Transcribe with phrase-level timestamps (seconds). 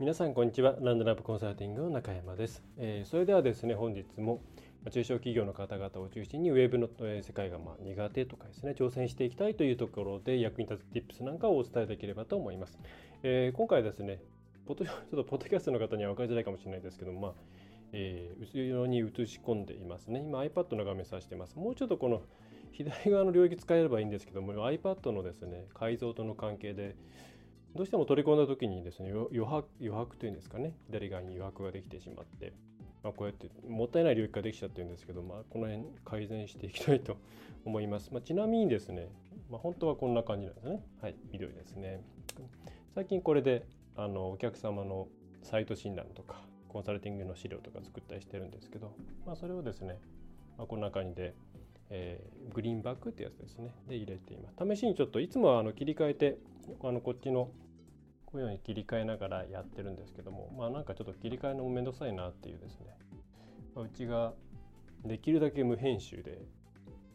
[0.00, 4.40] 皆さんこんにちはランドラブコンサルティングの中山です、えー、それではですね本日も
[4.90, 12.78] 中小企業の方々を中心にウェブの世界がま苦手とかですね挑戦していきたいというところで役に立つ Tips なんかをお伝えできればと思います、
[13.22, 14.22] えー、今回ですね
[14.64, 17.34] ポッド ちょっとポッドキャストの方には分かりづらいかもしれないですけど、まあ
[17.92, 20.20] えー、後ろに映し込んでいますね。
[20.20, 21.58] 今 iPad の画面さしてます。
[21.58, 22.22] もうちょっとこの
[22.72, 26.96] 左側の領域使えればいいんですけども、iPad のですね、解像度の関係で、
[27.74, 32.52] どうしても取り込んだ時にですね、余白余白というんですかね、左側に余白ができてしまって、
[33.02, 37.16] まあ、こうやってもったいない領域ができちゃってるんですけど、まあ、この辺改善していきたいと
[37.64, 38.12] 思います。
[38.12, 39.08] まあ、ちなみにですね、
[39.50, 40.82] まあ、本当はこんな感じなんですね。
[41.00, 42.02] はい、緑ですね。
[42.94, 43.64] 最近これで
[43.96, 45.08] あのお客様の
[45.42, 48.94] サイト診断とか、コンサルティングの資料とか作ったりしてるんですけど、
[49.26, 49.98] まあ、それをですね、
[50.56, 51.34] まあ、こんな感じで、
[51.90, 56.38] えー、グリーンバックってやつですねで入れています試しにちょっといつもあの切り替えて
[56.82, 57.50] あのこっちの
[58.32, 62.96] こういうように切り替えながらやってるんですけどもまあなんかちょっと切り替えのもめんどくさいなっていうですね、
[63.74, 64.32] ま、うちが
[65.04, 66.42] できるだけ無編集で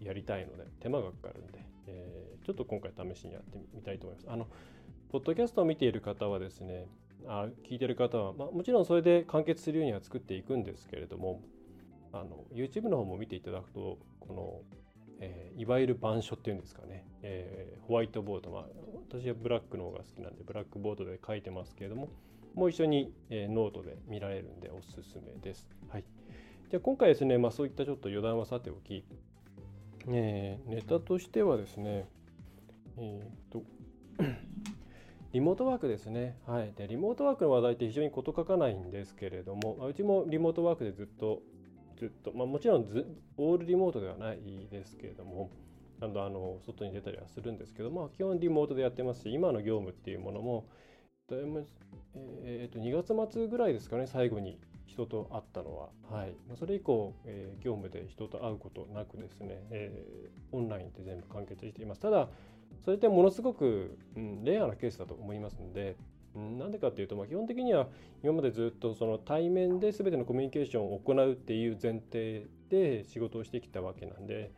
[0.02, 4.28] やりたいので手間がかかるんで、えー、ちょっと今回試しにやってみたいと思います。
[4.30, 4.48] あの
[5.10, 6.88] ポッドキャストを見ている方はですね
[7.28, 11.42] あ聞いてる方は、まあ、もちろんそれで完結するようには作っていくんですけれども
[12.12, 14.62] あの YouTube の方も見ていただくとこの、
[15.20, 18.66] えー、いわゆる板書っていうんですかね、えー、ホワイトボード、まあ、
[19.10, 22.10] 私はブラックの方が好きなんでブラックボードで書いてますけれども
[22.56, 25.68] もう一緒に、えー、ノートで見られるんでおすすめです。
[25.90, 26.04] はい、
[26.70, 29.04] じゃあ今回ですね、まあ、そういったちょっと余談はさておき、
[30.08, 32.08] えー、ネタとしてはですね、
[32.98, 33.64] えっと
[35.34, 36.38] リモートワークですね。
[36.48, 36.72] はい。
[36.78, 41.42] で、リモートワークの話題って非常に事欠かないんですけれども、うちもリモートワークでずっと、
[41.98, 43.06] ずっと、まあ、もちろんず
[43.36, 44.40] オールリモートではない
[44.72, 45.50] ですけれども、
[46.02, 50.68] あの外に出たりはするんですけど、まあ、基本リモートでやってますし、今の業務っていうものも、
[51.32, 55.90] えー、と2月末ぐらいですかね、最後に人と会ったのは。
[56.10, 62.02] はい、それ以降、えー、業務で人と会うことなくですね、えー、オンラインで全部完結しています。
[62.02, 62.30] ただ、
[62.84, 65.96] それってものすごく、うん、レアなケースだと思いますので、
[66.36, 67.88] なんでかっていうと、まあ、基本的には
[68.22, 74.52] 今までずっとその対面で全てのコミュニケーションを行うっていう前提で仕事をしてきたわけなんで、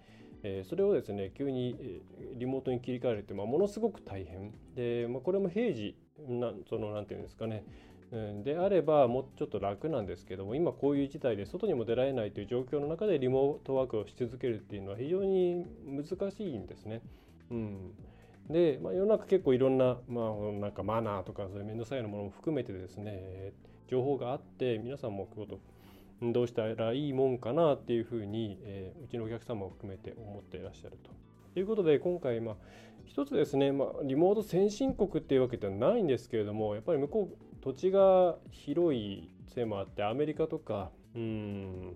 [0.43, 2.01] え、それをですね急に
[2.35, 4.53] リモートに切り替えるって、まあ、ものすごく大変。
[4.75, 5.95] で、まあ、これも平時
[6.27, 7.63] なそのなんていうんですかね。
[8.43, 17.01] であればもうちょっと楽なんですけども今こういう事態で外にも出られないという状況の中でリモートワークをし続けるっていうのは非常に難しいんですね。
[17.51, 17.91] うん、
[18.49, 23.51] で、まあ、世の中結構いろんな,、まあ、なんかマナーとかそういう面倒くさいようなものも含めてですね
[23.89, 25.59] 情報があって皆さんもこと
[26.21, 31.11] どうしたらいいもんかなっていうふうに、えー、うちのお客様を含めて思っていらっしゃると。
[31.53, 32.55] ということで今回、まあ、
[33.05, 41.95] 一つですね、まあ、リモート先進国っていうわけではないんですけれどもやっぱり向こう土地が広いせいもあってアメリカとかうん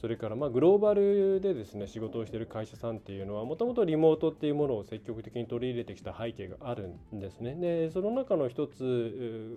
[0.00, 7.54] それからまあグローバルでですね仕事をしている会社さんっていうのはもともとリモートっていうものを積極的に取り入れてきた背景があるんですね。
[7.54, 9.56] でその中の一つ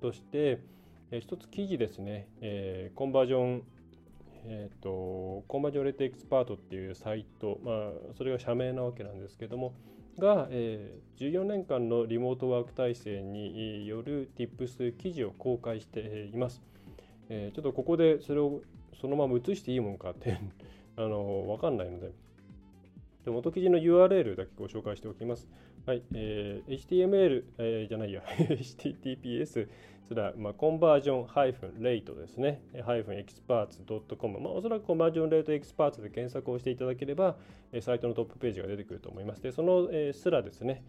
[0.00, 0.60] として
[1.10, 3.62] え一つ記事ですね、えー、コンバージョン
[4.50, 9.74] えーと、コンバージョンレートエキスパートっていうサイト、まあ、それが社名なわけなんですけども
[10.18, 16.62] が、えー、14年間のリモートワーク体制による Tips 記事を公開しています。
[17.28, 18.62] えー、ちょっとここでそれを
[19.00, 20.38] そのまま移していいもんかって
[20.96, 22.12] あの分かんないので、
[23.26, 25.48] 元記事の URL だけご紹介しておきます。
[25.88, 29.68] はい、えー、HTML、えー、じゃないや、 HTTPS
[30.06, 33.82] それは、まあ、 conversion ハイフン rate ですね、ハイフン experts
[34.18, 37.36] .com、まあ、おそらく Conversion Rate Experts で検索をしていただければ、
[37.80, 39.42] サイトのトップページが出てくると思います。
[39.42, 40.84] で、その、えー、スラですね、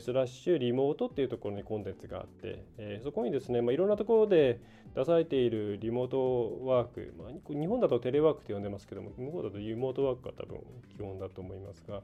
[0.00, 4.62] スラッシュ remote っていうところにコンテンツがあって、えー、そこにですね、まあ、いろんなところで
[4.94, 10.58] 出されているリモートワーク、まあ、日本だとテレワークって呼んでますけども、向こうだとリモートワークが多分
[10.96, 12.00] 基本だと思いますが、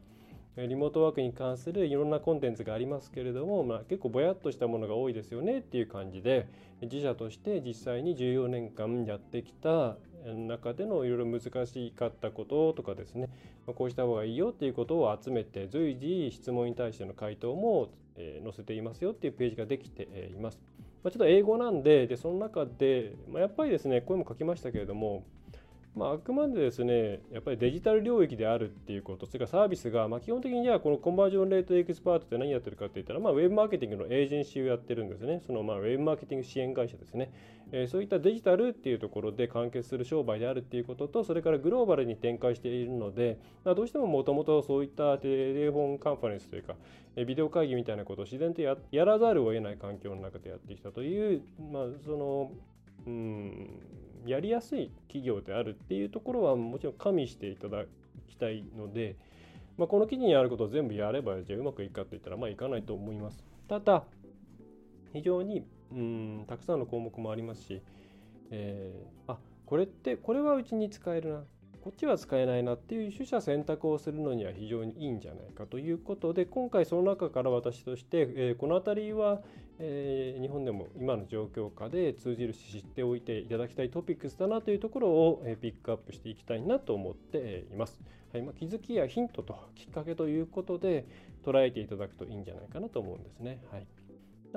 [0.57, 6.47] リモートワークに関するいろんなコンテンツがありますけれども、まあ、結構ぼやっとしたものが多いですよねっていう感じで
[6.81, 13.29] 自社として実際に14年間やってきた中でのいろいろ難しかったこととかですね
[13.67, 20.61] こうした方がいいよっていうことを集めて随時質問に対しての回答も載せていますよっていうページができています。
[21.03, 25.27] まあ、ちょっと英語なんででその中で、まあ、やっぱりですね声も書きましたけれども
[25.95, 35.41] まあ、あくまでですねやっぱりデジタル領域であるっていうことそれからサービスが、まあ、基本的にはこのコンバージョンレートエキスパートって何やってるかって言ったら、まあ、ウェブマーケティングのエージェンシーをやってるんですね。
[35.47, 37.33] そのまあウェブマーケティング支援会社ですね、
[37.71, 46.75] えー、そういったデジタルっていうところで完結する商売であるっていうこととそれからグローバルに展開しているので、まあ、どうしてももともとそういったテレフォンカンファレンスというか
[47.25, 51.43] ビデオ会議みたいなことを自然とやらざるを得ない環境の中でやってきたという、
[51.73, 52.51] まあ、その
[53.07, 53.81] うん
[54.27, 57.85] やりやすい企業であるっていうところはもちろん加味していただ
[58.29, 59.17] きたいので、
[59.77, 63.45] まあ、この記事にあることを全部やればじゃあうまくいくかって言ったらまあいかないと思います。
[63.69, 64.05] ただ
[65.13, 67.83] 非常にうんたくさんの項目もありますし、
[68.51, 71.45] えー、あこれってこれはうちに使えるな
[71.85, 79.43] こっちは使えないなっていう取捨選択をするのには非常にいいんじゃないかということで今回その中から私として、えー、この辺りは、
[79.79, 88.01] えー、日本でも今の状況下で通じるし知っておいていただきたいトピックスだなというところを、えー、ピックアップしていきたいなと思っています。
[88.33, 91.07] はいまあ、気づきやヒントときっかけということで
[91.45, 93.61] 捉えていただくといいんじゃないかなと思うんですね。
[93.71, 93.87] はい、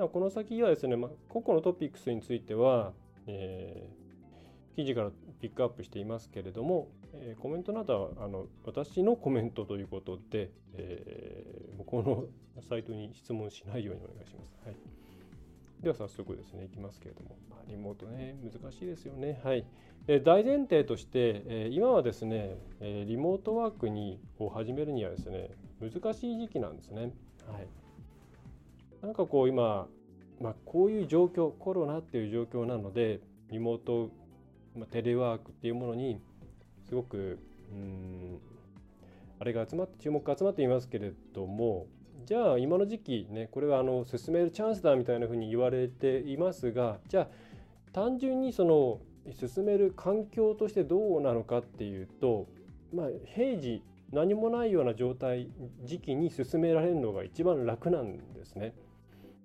[0.08, 2.92] この先はですね、まあ、個々のトピックスについては、
[3.26, 4.08] えー
[4.78, 5.10] 記事から
[5.40, 12.04] ピックアップしていますけれども、えー、コメントなどはあの私のコメントということで、えー、こ
[12.56, 14.56] のサイトに質問しないようにお願いします。
[14.64, 14.76] はい、
[15.82, 19.40] では早速ですね、いきますけれども、まあ、リモートね、難しいですよね。
[19.44, 19.64] はい。
[20.06, 27.02] え大前提として、え今はですね、えリモートワークにを始めるにはですね、難しい時期なんですね。
[27.46, 27.68] はい。
[29.02, 29.86] なんかこう今、
[30.40, 33.20] まあ、こういう状況、コロナっていう状況なので、
[33.50, 34.10] リモート
[34.78, 36.20] まあ、テレワークっていうものに
[36.88, 37.38] すごく
[37.72, 38.38] うん
[39.40, 41.86] あれが集まって注目が集まっていますけれども
[42.28, 47.28] じゃあ今の時期ねこれはあの進めるチャンスだみたいなふうに言われていますがじゃあ
[47.94, 49.00] 単純にその
[49.32, 52.46] 進める環境としてどうなのかっていうと
[52.94, 53.82] まあ平時
[54.12, 55.48] 何もないような状態
[55.84, 58.74] 時期に進められるのが一番楽なんですね。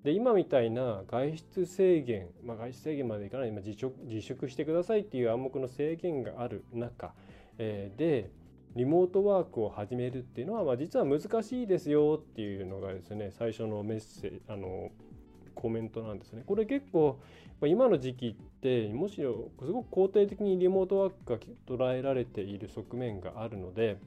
[0.04, 7.14] で今みたいな外出制限、まあ、外出制限までいかない、まあ、自粛自粛してくださいっていう暗黙の制限がある中、
[7.58, 8.30] えー、で
[8.76, 14.90] リモートワークを始めるっていうのは、まあ、実は難しいですよっていうのがですね最初のメッセージあの
[15.54, 16.44] コメントなんですね。
[16.46, 17.20] これ結構
[17.62, 23.98] 今の時期ってむしろすごく肯定的にリモートワークが捉えられている側面があるので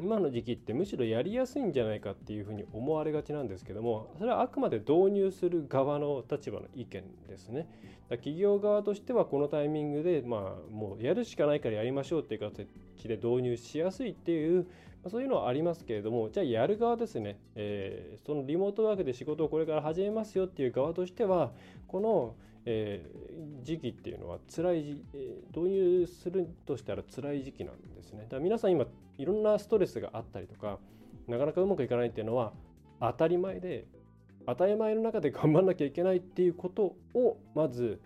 [0.00, 7.68] 今の時期ってむしろやりやすいんじゃないかっていうふうに思われがちなんですけどもそれはあくまで導入する側の立場の意見ですね。
[8.10, 12.66] 企業側としてはこのタイミングで、まあ、もうやるしかないからやりましょうっていう形
[13.08, 14.66] で導入しやすいっていう、
[15.02, 21.52] まそういうのはありますけれどもじゃあやる側ですね、えー、そのリモートワークで仕事をこれから始めますよっていう側としては
[21.88, 22.34] この
[22.66, 28.22] えー、時期っていうのは辛い、えー、導入するとしたら辛い時期なんですね。
[28.24, 28.86] だから皆さん今
[29.18, 30.78] いろんなストレスがあったりとか
[31.28, 32.52] なかなかうまくいかないっていうのは
[33.00, 33.86] 当たり前で
[34.46, 38.00] 当たり前の中で頑張んなきゃいけないっていうことをまず、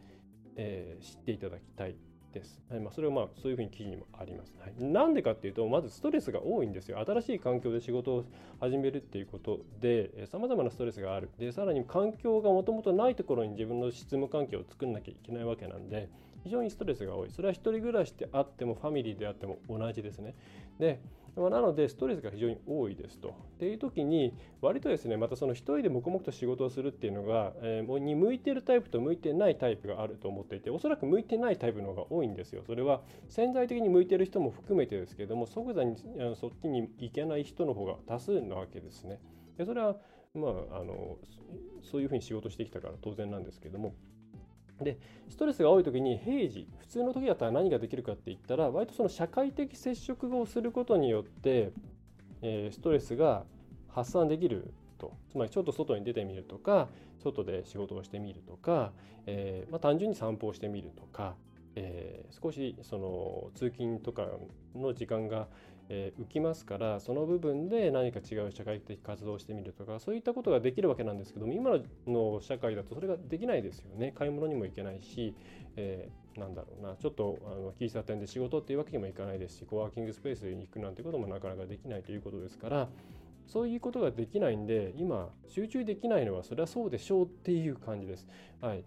[0.57, 1.97] えー、知っていただきたい
[2.33, 2.61] です。
[2.71, 4.55] はいまあ、それはまあそういうふうに記事にもあります。
[4.61, 6.99] はい、なんでかっていうと、まずストレスが多いんですよ。
[7.01, 8.25] 新しい環境で仕事を
[8.61, 11.31] 始めるっていうことで、さまざまなストレスがある。
[11.39, 16.09] で、さらに環境がもともとないところに自分の執務環境を作んなきゃいけないわけなんで、
[16.45, 17.31] 非常にストレスが多い。
[17.31, 20.35] それは1人暮らしであっても、ファミリーであっても同じですね。
[20.79, 21.01] で、
[21.39, 23.29] まなのでストレスが非常に多いですと。
[23.29, 32.63] っていう時に割とですねまたその一人で黙々と仕事をするっていうのが、えー、に向いてるタイプと向いてないタイプがあると思っていておそらく向いてないタイプの方が多いんですよ。
[32.67, 35.97] それは潜在的に向いてる人も含めてですけども即座に
[36.37, 39.21] そっちに行けない人の方が多数なわけですね。
[39.57, 39.97] でそれは
[40.35, 41.19] まああの
[41.83, 43.95] そういうふうに仕事してきたから当然なんですけども
[44.81, 51.73] でストレスが多い時に平時普通の時だったら何ができるかって言ったら割とその社会的接触をすることによって、
[52.43, 53.45] えー、ストレスが
[53.89, 55.13] 発散できると。
[55.31, 56.89] つまりちょっと外に出てみるとか
[57.23, 58.93] 外で仕事をしてみるとか、
[59.27, 61.35] えー、まあ、単純に散歩をしてみるとか、
[61.75, 64.27] えー、少しその通勤とか
[64.75, 65.49] の時間が、
[65.91, 71.71] えー、浮きますからその部分で何か違う社会的活動をしてみるとかそういったことができるわけなんですけども今
[72.07, 74.13] の社会だとそれができないですよね。
[74.17, 75.35] 買い物にも行けないし、
[75.77, 76.97] えー、なんだろうな。
[76.97, 82.89] ちょっとあの喫茶店で仕事っていうわけにもいかないですしコワーキングスペースに行くなんてこともなかなかできないということですから
[83.47, 88.29] そういうことができないんで今集中できないのはそれはそうでしょうっていう感じです。
[88.61, 88.85] はい、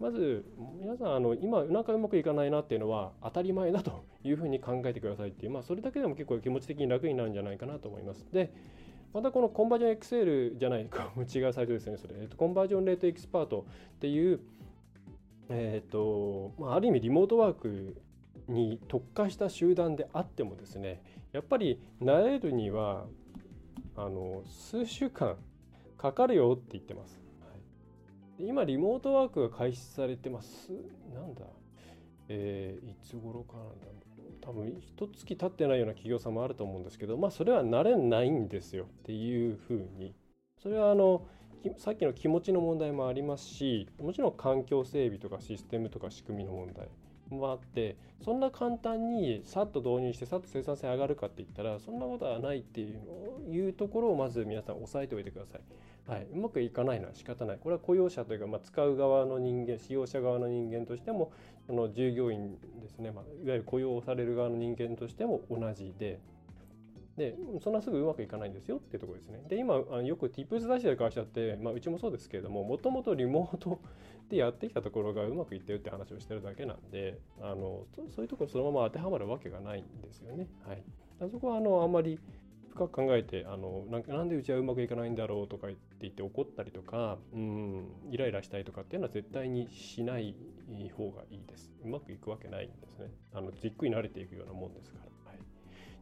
[0.00, 0.44] まず
[0.80, 8.26] 皆さんあの今なんかうまくいかないなっていうのは当たり前だというふうに考えてくださいっていう、まあ、それだけでも結構気持ち的に楽になるんじゃないかなと思います。
[8.32, 8.52] で
[9.12, 13.64] またこのコンバージョンエクセルじゃない 違うサイトですねそれ、えー、とコンバージョンレートエキスパート
[13.96, 14.40] っていう
[15.50, 18.02] えっ、とまあ、ある意味リモートワーク
[18.48, 23.06] に特化した集団であってもですねやっぱり慣れるには
[23.96, 25.36] あの数週間
[25.96, 27.23] かかるよって言ってます。
[28.38, 30.72] で、今リモートワークが開始されてます。
[31.14, 31.42] なんだ？
[32.28, 33.84] えー、いつ頃からなんだ？
[34.18, 38.84] ろう多分一月経ってないような企業さんもあると思うんですけどまあそれは慣れないんですよ。
[38.84, 40.14] っていうふうに。
[40.62, 41.26] それはあの
[41.76, 46.88] さっきの気持ちの問題もありますしもちろん環境整備とかシステムとか仕組みの問題。
[47.30, 55.60] もあってそんな簡単にさっと導入してさっと生産性上がるかって言ったらそんなことはないっていういうところをまず皆さん押さえておいてください。
[56.06, 61.32] はい、うまくいかないのは仕方ないこれは雇用者というか、まあ、使う側の人間使用者側の人間としても
[61.66, 66.20] その従業員ですね、まあ、いわゆる雇用される側の人間としても同じで
[67.16, 69.40] でそんなすぐうまくいかないんですよっていうところですね。
[69.48, 73.78] で今よく Tips 出してる会社って、まあ、うちもそうですけれどももともとリモート
[74.30, 80.48] でやってきたところがうまくいってるって話をしてるだけなんであのそういうところそのまま当てはまるわけがないんですよね。
[80.66, 80.82] はい、
[81.30, 82.18] そこはあのあんまり
[82.70, 90.34] 深く考えてあのなんでうちはうまくいかないんだろうとか言って言って怒ったりとかうんイライラしたりとかっていうのは絶対にしない
[90.96, 91.72] 方がいいです。
[91.84, 93.10] うまくいくわけないんですね。
[93.32, 95.04] あのじっくり慣れていくようなもんですから。
[95.04, 95.14] はい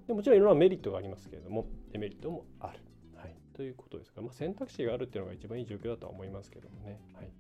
[0.07, 2.81] でもちろんいろんなメリットがありますけれども、デメリットもある。
[3.15, 7.01] はい、ということですから、まあ、選択肢があるっていうのが一番いい状況だとは思いますけどもね。
[7.15, 7.31] はい、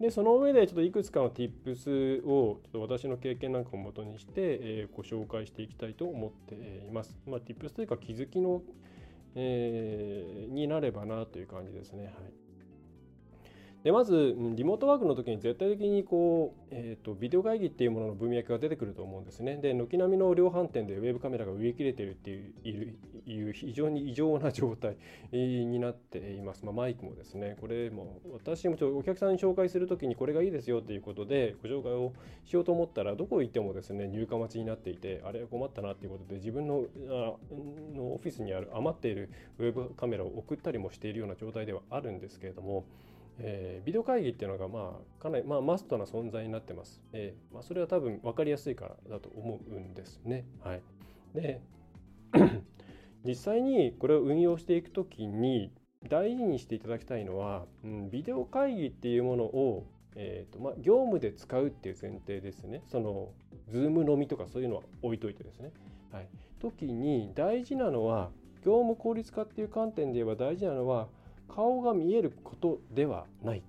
[0.00, 6.54] で、その上でちょっといくつかの Tips をちょっと私の経験なんかをもとにして、え、ご紹介していきたいと思って
[6.86, 7.16] います。
[7.26, 8.62] まあ、Tips というか気づきの、
[9.34, 12.04] えー、になればなという感じですね。
[12.04, 12.43] はい
[13.84, 19.58] でまずリモートワークの時に絶対的にこう、えーと、ビデオ会議っていうものの文脈が出てくると思うんですね。
[19.58, 22.94] で軒並みの量販店でウェブカメラが売り切れてるっていう
[23.26, 24.96] いう非常に異常な状態
[25.32, 26.64] になっています。
[26.64, 32.14] まあ、マイクもですねこれも私もちょお客さんに紹介する時にこれがいいですよということでご紹介を
[32.46, 37.34] しようと思ったらどこ行ってもですね入荷待ちになっていてあれ困ったなっていうことで自分のあ
[37.94, 42.86] のオフィスにある余っているウェブカメラを送ったりもしているような状態ではあるんですけれども。
[43.38, 47.02] えー、ビデオ会議っていうのが、まあ、かなり、まあ、マストな存在になってます。
[47.12, 50.44] えーまあ、それは多分分かりやすいからだと思うんですね。
[50.60, 50.82] はい、
[51.34, 51.60] で
[53.24, 55.72] 実際にこれを運用していくときに
[56.08, 59.86] 大事にしていただきたいのは、うん、ビデオ会議っていうものを、
[60.16, 62.82] えーとまあ、業務で使うっていう前提ですね。
[62.86, 63.32] その、
[63.68, 65.72] ズームのみとかそういうのは置いといてですね。
[66.12, 66.28] はい、
[66.60, 68.30] 時に大事なのは、
[68.64, 71.08] 業務効率化っていう観点で言えば大事なのは、
[71.54, 73.62] 顔が見えることではない。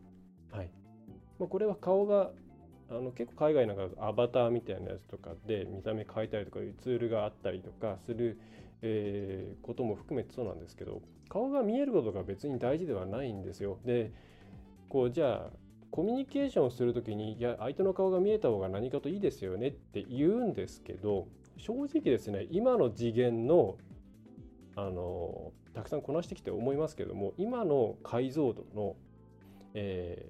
[0.51, 0.70] はい
[1.39, 2.32] まあ、これは顔が
[2.89, 8.39] あの結構海外なんかアバターみたいなやつとかで見た目変えたりとかいうツールがあったりとかする、
[8.82, 13.80] えー、ことも含めてそうなんですけど顔が見えることが別に大事ではないんですよ。
[13.86, 14.12] で
[14.89, 15.50] こうじゃあ
[15.92, 21.27] コミュニケーションをする時にいや相手の顔が見えた方が何かといいですよねって言うんですけど
[21.58, 23.77] 正直ですね今の次元の
[24.75, 28.96] あのたくさんこなしてきて思いますけども今の解像度の、
[29.74, 30.25] え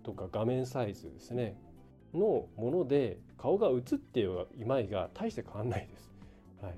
[0.00, 1.58] ー、とか画面サイズですね
[2.14, 6.12] のもので顔が映っていまいが大して変わんないです。
[6.62, 6.74] はい、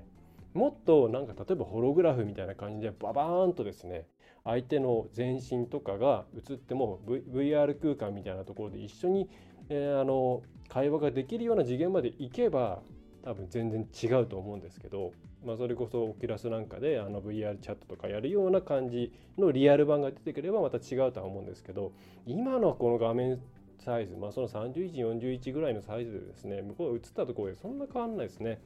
[0.57, 4.07] もっとなんか例えばホログラフみたいな感じでババーンとですね
[4.43, 7.21] 相手の全身とかが映っても、v、
[7.51, 9.29] VR 空間みたいなところで一緒に、
[9.69, 12.81] えー、あの会話ができるような次元までいけば
[13.23, 15.11] 多分全然違うと思うんですけど
[15.47, 21.93] まあ、それこそオキュラスなんかであの VR チャットとかやるような感じのリアル版が出てくればまた違うとは思うんですけど
[22.25, 23.39] 今のこの画面
[23.79, 24.91] サイズ、まあ、その31、
[25.39, 28.59] 41ぐらいのサイズでですね向こうが映ったところでそんな変わんないですね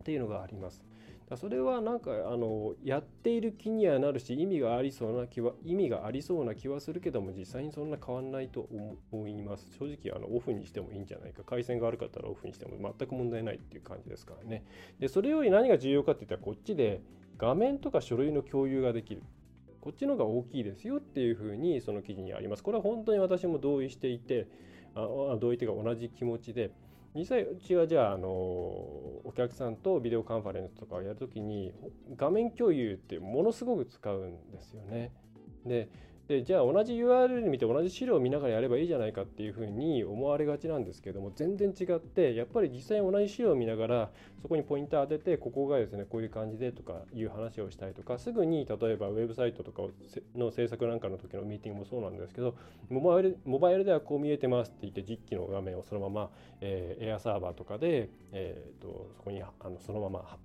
[0.00, 0.82] っていうのがあります。
[1.36, 8.68] それはなんかあのやっている気にはなるし意味がありそうな気は意味がありそうな気はするけども実際にそんな変わんないと
[9.10, 9.66] 思います。
[9.78, 11.42] 正直あのオフにしてもいいんじゃないか。
[11.42, 14.64] 回線が悪かったらオフにしても全く問題ないっていう感じですからね。
[15.00, 17.00] でそれより何が重要かっていったらこっちで
[17.38, 19.22] 画面とか書類の共有ができる。
[19.80, 22.62] こっちの方が大きいですよっていうふうにその記事にあります。
[22.62, 24.46] これは本当に私も同意していて
[24.94, 26.70] あ同意というか同じ気持ちで
[27.14, 31.72] 実際うちはじゃああのお客さんとビデオカンファレンスとかをやるときに
[32.16, 35.12] 画面共有ってものすごく使うんですよね。
[35.64, 35.88] で
[36.28, 49.82] でじゃあ同じ URL 見て同じ資料を見ながらやればいいじゃないかっていうふうに思われがちなんですけども全然違ってやっぱり実際に同じ資料を見ながらそこにポイント当ててここがですねこういう感じでとかいう話をしたりとかすぐに例えばウェブサイトとか
[50.34, 52.54] の制作なんかの時のミーティングもそうなんですけど
[52.88, 56.30] モバイルモバイルではこう見えてますって言って実機の画面をそのまま、
[56.62, 60.38] えー、エアサーバーとかで、えーと、とそこにあのそのまま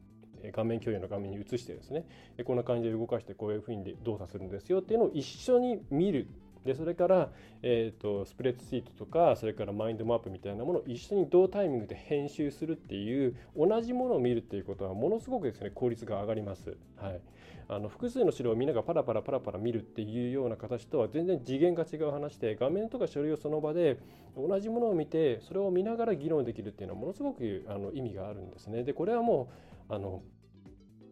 [0.51, 2.05] 画面共有の画面に移してですね
[2.45, 6.27] こんな感じで動かしてこういうふうに動作するんですよっていうのを一緒に見る
[6.65, 7.29] でそれから、
[7.61, 16.75] えーと、スプレッドシートとかそれからマインドマップみたいなものを一緒に同タイミングで編集するっていう同じものを見るっていうことはものすごくですね効率が上がります。
[16.97, 17.21] はい、
[17.69, 23.97] あの複数の資料をみんながパラパラパラパラ見るっていうような形とは全然次元が違う話で画面とか書類をその場で
[24.35, 28.83] 同じものを見てそれを見ながら議論できるっていうのはものすごくあの意味があるんですね。
[28.83, 30.23] でこれはもうあの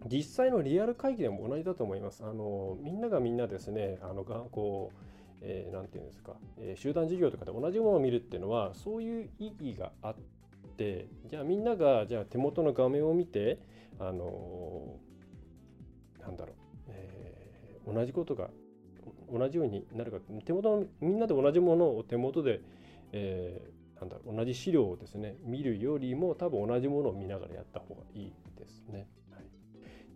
[0.06, 2.24] 実際のリアル会議でも同じだと思います。
[2.24, 5.08] あのみんながみんなですねあのこう
[5.42, 10.16] えー、て言うんですか、えー、集団事業とかで同じものを見るっていうのはそういう意義があっ
[10.78, 13.60] てじゃあみんながじゃあ手元の画面を見て
[14.00, 16.56] あのー、なんだろう、
[16.90, 18.50] えー、同じことが
[19.32, 22.62] 同じようになるか手元のみんなで同じものを手元で、
[23.12, 29.08] えー、なんだろう同じ資料をですね見るよりも多分同じものを見ながらやった方がいいですね。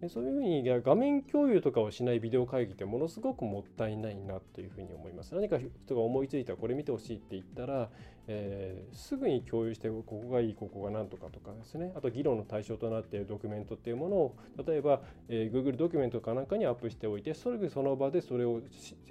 [0.02, 5.36] でそういうふうに画面共有とかをしないビデオ会議ってものすごくもったいないなというふうに思います。
[5.36, 7.90] 何か人が思いついたこれ見てほしいって言ったら、
[8.28, 18.62] えー、すぐに共有してここがいいここが何とかとかですねあと議論の対象となっているドキュメントっていうものを例えば、えー、Google ドキュメントかなんかにアップしておいてそれでその場でそれを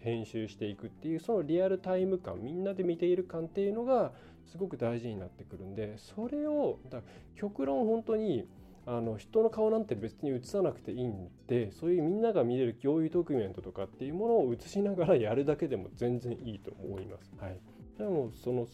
[0.01, 4.13] 編集していくっていうそのリアルタイム感みんなで見ている感っていうのが
[4.47, 7.03] すごく大事になってくるんでそれをだ
[7.37, 8.45] 極論本当に
[8.93, 17.33] あの人の顔なんて別に映さなくていいんでそういうみんなが見れる共有ドキュメントとかっていうものを映しながらやるだけでも全然いいと思います。
[17.39, 17.57] はい、
[17.97, 18.67] でもその、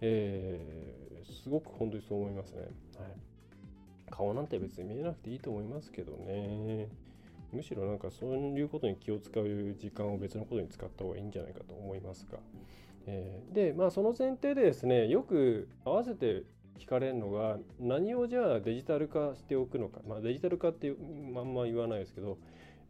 [0.00, 2.60] えー、すごく本当にそう思いますね。
[2.60, 2.70] はい、
[4.12, 6.86] 顔なんて別に見えなくていいと思いますけどね。
[7.52, 12.38] むしろなんかそういうことに気を使う時間を別のことに使った方がいいんじゃないかと思いますが。
[13.08, 16.44] えー、でまあその前提でですねよく合わせて
[16.78, 20.92] 聞かれるのが何をじゃあデジタル化しておくのか、まあ、デジタル化って
[21.32, 22.38] まんま言わないですけど、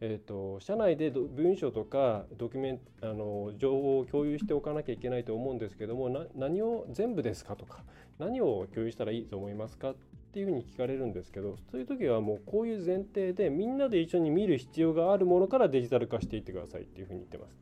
[0.01, 7.83] えーと、社内で文書とかドキュメンあの情報を共有しておかなきゃいけないと思うんですけども何を全部ですかとか
[8.19, 9.95] 何を共有したらいいと思いますかっ
[10.31, 17.57] ていうふうに聞かれるんですけどそういう時はもうこういう前提でみんなで一緒に見る必要があるものからデジタル化していってくださいっていうふうに言ってます。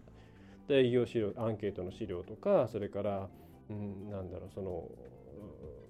[0.68, 3.30] で営業資料アンケートの資料とかそれから、
[3.70, 4.84] うん、なんだろうその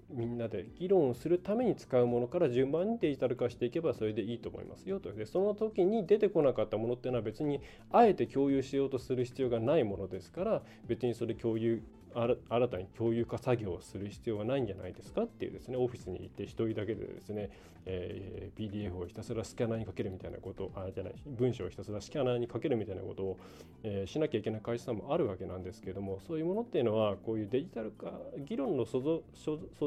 [0.09, 11.81] みんなで議論をするために使うものから順番にデジタル化していけばそれでいいと思いますよとでその時に出てこなかったものっていうのは別にあえて共有しようとする必要がないものですから別にそれ共有
[12.17, 17.51] 新たに共有化作業をする必要はないんじゃないですかっていうですねオフィスに行って1人だけでですね、
[17.85, 23.37] えー、PDF をひたすらスキャナーにかけるみたいなことあじゃない文章をひたすらスキャナーにかけるみたいなことを、
[23.83, 29.21] えー、しなきゃいけない会社さんもあるわけなんですけどもそういうものっていうのはこういうデジタル化議論の訴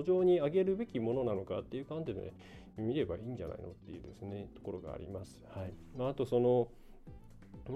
[0.04, 2.32] 状に上げるべきものなのかっていう観点で、ね、
[2.76, 5.42] 見ればいいんじゃないのっていうですねところがあります。
[5.54, 6.68] はいまあ、あとその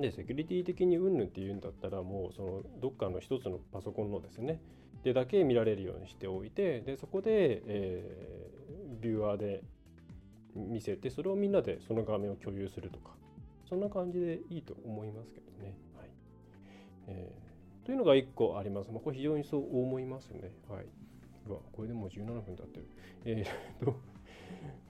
[0.00, 4.60] でセキュリティ的にうんぬんっていうんだったらもうそのどっかの一つのパソコンのですね
[5.02, 9.62] でだけ見られるようにしておいてでそこで、えー、ビューアーで
[10.54, 13.10] 見せてそれをみんなでその画面を共有するとか
[13.68, 15.74] そんな感じでいいと思いますけどね。
[15.96, 16.08] はい
[17.08, 18.90] えー、というのが1個あります。
[18.90, 20.52] まあ、これ非常にそう思いますね。
[20.68, 20.86] はい。
[21.48, 22.86] うわ、これでもう17分経ってる。
[23.24, 24.13] えー、っと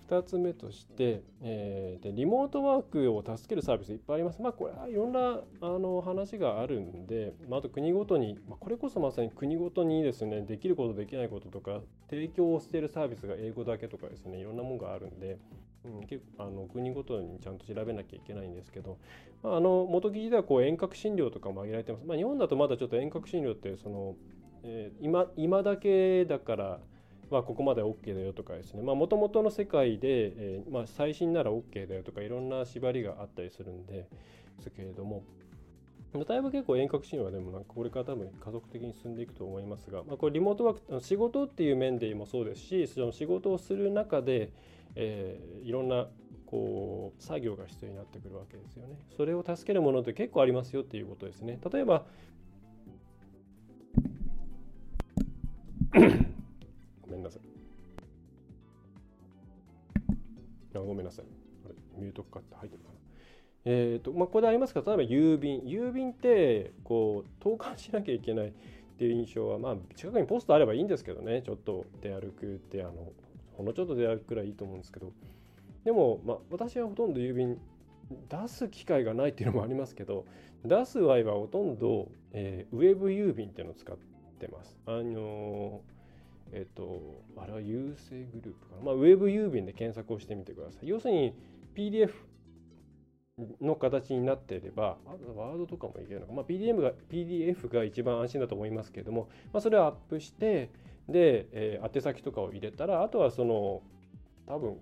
[0.09, 4.43] 2つ目として、えー、でリモートワークを助けるサービスいっぱいあります。
[4.43, 15.39] まあ、これはいろんなあの話があるんで、まあ、あと国ごとに、まあ、これこそまさに国ごとにですね、できることできないこととか、提供をしているサービスが英語だけとかですね、いろんなものがあるんで、
[15.85, 18.99] うん、結構あの国ごとにちゃんと調べなきゃいけないんですけど、
[19.43, 22.05] まあ、あの元記事ではこう遠隔診療とかも挙げられてます。
[22.07, 24.17] まあ、日本だとまだちょっと遠隔診療ってその、
[24.63, 26.81] えー、今今だけだから、
[27.31, 34.09] まあ、ここまで OK だよとかですねもともとの世界で、えー、まあ、最新なら OK だよとかいろんな縛りがあったりするんで
[34.61, 35.25] すけれども
[36.29, 44.53] だいぶ結構遠隔診療はでもなんかこれから多分家族的に進んでいくと思いますが、まあ、これリモートワーク仕事っていう面でもそうですしその仕事をする中で、
[44.95, 46.07] えー、いろんな
[46.47, 48.97] こう作業が必要になってくるわけですよね。
[49.17, 51.59] それを助けるものって結構ありますよっていうことですね。
[51.73, 52.05] 例えば
[60.79, 61.25] あごめんなさい。
[61.65, 62.95] あれ、ミュートかって入ってるかな。
[63.67, 65.61] えっ、ー、と、まあ、ここでありますが、例えば郵便。
[65.61, 68.53] 郵便って、こう、投函しなきゃいけないっ
[68.99, 73.13] ていう印象は、まあ、近くにポストあればいいんですけどね、ちょっと出歩くって、あの、
[73.57, 75.13] ほんのちょっと出歩くくらいいいと思うんですけど、
[75.85, 77.59] でも、まあ、私はほとんど郵便
[78.29, 80.27] 出す機会がないっていうのもありますけど、
[80.65, 83.97] 出す場合はほとんど、えー、ウェブ郵便っていうのを使っ
[84.39, 84.79] てます。
[84.87, 85.94] あのー
[86.53, 88.83] えっ、と、あれは郵政グループかな？
[88.83, 90.89] まあ、ウェブ郵便で検索をしてみてください。
[90.89, 91.35] 要するに、
[91.75, 92.13] PDF
[93.61, 94.97] の形になっていれば、
[95.35, 100.71] ワードとかもいけるのか、まあ、PDF, が PDF が一番安心だと思いますけれども、まあ、それをアップして、
[101.09, 103.83] で、えー、宛先とかを入れたら、あとはその、
[104.47, 104.79] 多分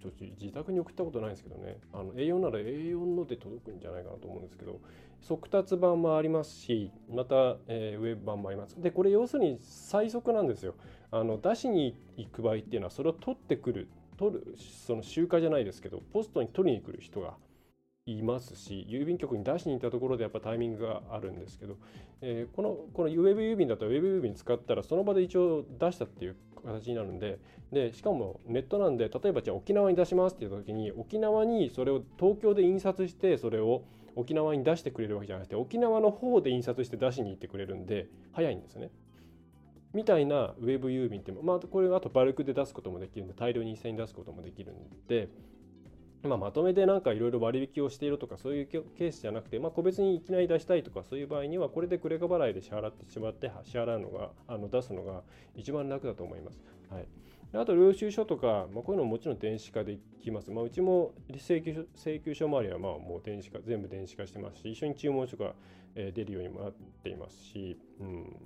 [0.00, 4.80] ちょっと自宅に送ったことないんですけどね、あの A4 なら A4 ので届くんじゃないかなと思うんですけど、
[5.20, 8.80] 速達版もありますし、また、えー、ウェブ版もあります。
[8.80, 10.74] で、これ要するに最速なんですよ。
[11.10, 14.54] あの出しに行く場合っていうのは、それを取ってくる、取る、
[14.86, 17.34] その集荷じゃないですけど、ポストに取りに来る人が
[18.06, 21.76] いますし郵便局に出しに行ったところでやっぱタイミングがあるんですけど、
[22.20, 27.40] えー、このこのウェブ郵便だとウェブ郵便使ったらその場で一応出したっていう形になるんで
[27.72, 33.82] でしかもネットなんで例えばじゃあ沖縄に出しますって言った時に沖縄にそれを東京で印刷してそれを
[34.16, 38.90] 沖縄に出してくれるわけじゃなくて沖縄の方で印刷して出しに行ってくれるんで早いんですね。
[39.94, 44.76] みたいなウェブ郵便って、まあ、これあとバルクで出すこともできるんで大量に一斉に出すこともできるん
[45.06, 45.28] で
[46.26, 55.22] まあ、まとめてなんかいろいろ割引をしているとかそういうケースじゃなくて、まあ、個別にいきなり出したいとかそういう場合にはこれでクレカ払いで支払ってしまって支払うのがあの出すのが
[55.54, 56.60] 一番楽だと思います。
[56.90, 57.06] はい、
[57.58, 60.50] あと領収書とか、まあ、こういうのももちろん電子化できます。
[60.50, 65.54] まあ、うちも請求書請求書周りはまあもう電子化全部電子化してますし一緒に注文書が
[65.94, 68.36] 出るようにもなっていますし、うん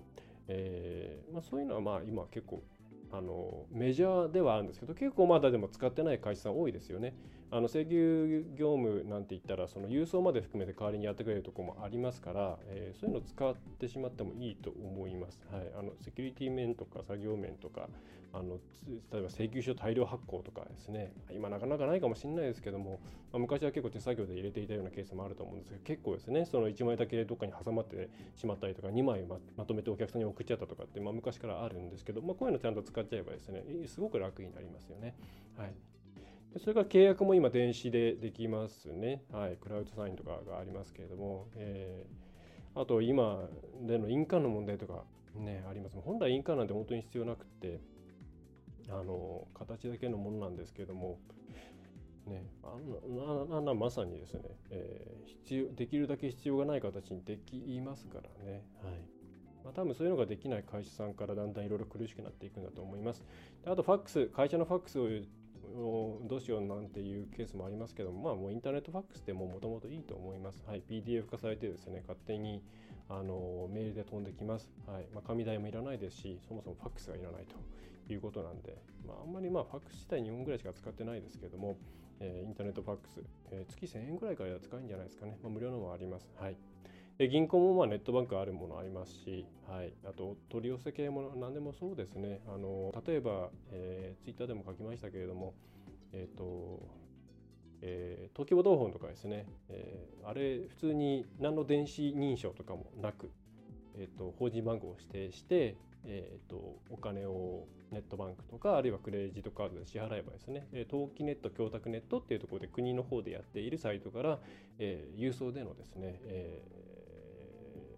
[0.49, 2.63] えーまあ、そういうのはまあ今結構
[3.13, 7.15] あのメジャーではあるんですけど結構まだでも使ってない会社さん多いですよね。
[7.53, 15.41] あの請求業務なんて言ったらその郵送まで含めて代わりにやってくれるところもありますから、えー、そういうのを使ってしまってもいいと思います。
[15.51, 17.89] はい、あのセキュリティ面とか作業面とか
[18.33, 18.59] あの
[19.13, 23.01] 例えば請求書大量発行とかですね今なかなかないかもしれないですけども、
[23.33, 35.15] まあ、昔は結構手作業で入れていたようなケースもあると思うんですけど結構ですねその1枚だけどっかに挟まってしまったりとか2枚ままとめてお客さんに送っちゃったとかって、まあ、昔からあるんですけど、まあ、こういうのちゃんと使っちゃえばですねすごく楽になりますよね。
[35.57, 35.90] はい
[36.53, 39.23] でそれから契約も今電子でできますね。
[39.33, 39.57] はい。
[39.57, 43.49] クラウドサインとかがありますけれども、えー、あと今
[43.83, 45.97] での印鑑の問題とかね、あります。
[46.01, 47.81] 本来印鑑なんて本当に必要なくて、
[48.89, 51.19] あの、形だけのものなんですけれども、
[52.27, 58.65] ね、あんななまさにですね、えー、必要、できるだけ必要がない形にできますからね。
[58.83, 58.95] はい。
[59.65, 63.23] まあ、多分そういうのができない会社さんからだんだんいろいろ苦しくなっていくんだと思います。
[63.65, 65.09] であと、ファックス、会社のファックスを
[66.29, 70.65] どうしようなんていうケースもありますけども、まあ、もうインターネットファックスでももともといいと思います。
[70.67, 72.63] はい、PDF 化されてですね、勝手に
[73.09, 74.71] あのメールで飛んできます。
[74.87, 81.77] はいまあ、紙代もいらないですし、そもそもファックスがいらないということなんで、まあ、あんまりまあファックス自体2本ぐらいしか使ってないですけども、
[82.21, 85.39] えー、インターネットファックス、えー、月1000円ぐらいから使えるんじゃないですかね。
[85.43, 86.31] まあ、無料のもあります。
[86.39, 86.57] はい。
[87.21, 92.41] で銀行もまあネットバンクあるものありますし、はい、あと取り寄せ系も何でもそうですね。
[92.49, 95.53] あの例えば、えー、ツイッターでも書きましたけれども、
[96.15, 96.81] えっ、ー、と、
[97.83, 103.31] えー、登記簿同本とかですね、えー、あれ普通に何の電子認証とかもなく、
[103.99, 114.39] えーと、法人番号を指定して、えーと、お金をネットバンクとかあるいはクレジットカードで支払えばですね、え登記ネット供託ネットっていうところで国の方でやっているサイトから、
[114.79, 116.63] えー、郵送でのですね、え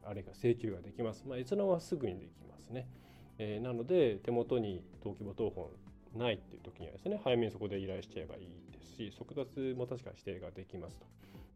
[0.05, 1.25] あれが請求ができます。
[1.27, 2.87] まあ、閲覧はすぐにできますね。
[3.39, 5.69] えー、なので手元に登記簿謄本
[6.17, 11.07] ないっていう時にはですね、早めにそこで依頼しちゃえばいいですし、速達も確か指定ができますと。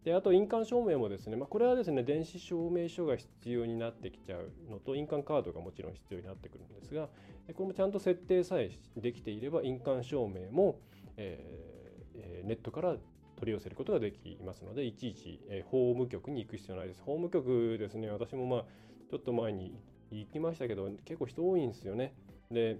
[0.05, 7.09] で、あと印鑑証明もですね、まあ、これはですね、電子証明書が必要になってきちゃうのと、印鑑カードがもちろん必要になってくるんですが、
[7.55, 10.79] これもちゃんと設定さえできていれば、印鑑証明も、
[11.17, 12.97] えー、ネットから
[13.37, 17.01] 取り寄せることができますので、いちいち、えー、法務局に行く必要ないです。
[17.01, 18.65] 法務局ですね、私もまあ、
[19.11, 19.75] ちょっと前に
[20.11, 22.15] 行きましたけど、結構人多いんですよね。
[22.51, 22.79] で、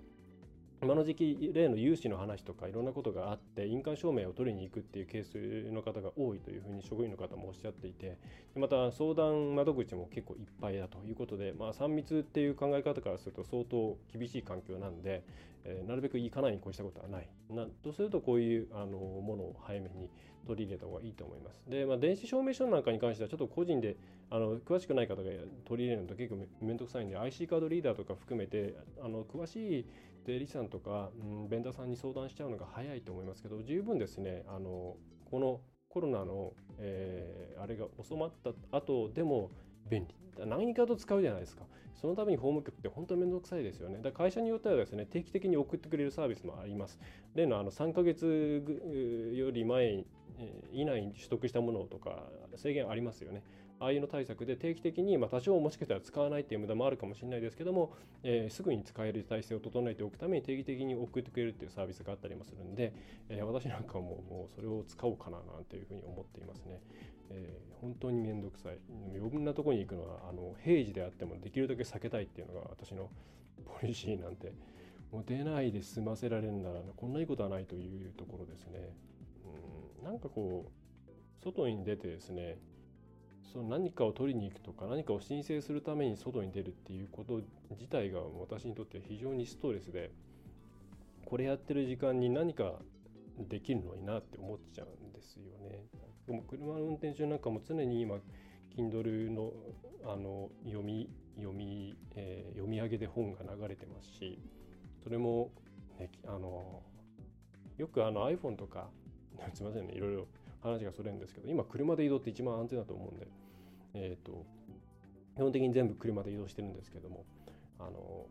[0.83, 8.19] 今の時期例の融資の話とかいろんなことがあって印鑑証明を取りに行くっていうケースの方が多いというふうに職員の方もおっしゃっていて
[8.55, 15.25] また相談窓口も結構いっぱいだということで、まあ、3密っていう考え方からすると相当厳しい環境なんで、
[15.65, 20.11] えー、なるべく行かないに越したことはないなとするとこういうあのものを早めに
[20.47, 21.61] 取り入れた方がいいと思います。
[21.69, 23.97] で、まあ、電子証明書なんかに関してはちょっと個人で
[24.31, 25.23] あの詳しくない方が
[25.65, 29.87] 取り入れるのと結構めんどくさいんで IC カードリーダーとか含めてあの詳しい
[30.27, 34.97] 税理士さんとか、うん、ベンダーさんに相談しちゃうのが早いと思いますけど十分ですねあの
[35.31, 39.51] このコロナの、えー、あれが収まった後でも
[39.89, 40.15] 便利。
[40.45, 41.63] 何かと使うじゃないですか。
[41.95, 44.01] そのために法務局って本当にめんどくさいですよね。
[44.03, 46.99] だ会社によってはですね定期的に送ってくれるサービスもあります。
[47.35, 48.63] 例のあの3ヶ月
[49.35, 50.05] より前
[50.73, 52.25] 以内に取得したものとか
[52.57, 53.43] 制限ありますよね。
[53.79, 62.95] ああいうの対策で定期的に、まあ、多少もしかしたら使わないっていう無駄もあるかもしれないですけども、えー、すぐに使える体制を整えておくために定期的に送ってくれるっていうサービスがあったりもするんで、
[63.29, 66.81] えー、私なんかももうそれを使おうかななんていうふうに思っていますね。
[67.29, 68.79] えー、本当に面倒くさい。
[69.15, 73.11] いろんなとこに行くのはあの平時であってもできるだけ避けたいっていうのが私の
[73.65, 74.53] ポリシーなんて
[75.13, 78.95] もう出ないで済ませられるならこんないいことはないというところですね。
[80.01, 82.59] うんなんかこう外に出てですね
[83.53, 90.11] その何かを取りに行くとか何かを申請するために外に出るっていうこと自体が私にとって非常にストレスで
[91.25, 92.75] これやってる時間に何か
[93.39, 95.85] できるのになって思っちゃうんですよね。
[96.27, 98.17] でも車の運転中なんかも常に今
[98.77, 99.53] Kindle の
[100.05, 104.39] あの読み読み、えー、読み上げで本が流れてますし
[105.03, 105.51] それも、
[105.99, 106.83] ね、あの
[107.77, 108.89] よくあの iPhone とか
[109.53, 110.27] すいませんねいろいろ
[110.61, 113.27] 話がそれんですけど今車で移動って一番安全だと思うんで
[113.95, 114.45] えっ、ー、と
[115.37, 117.25] 基本的に全部車で移動してるんですけども
[117.79, 118.27] あの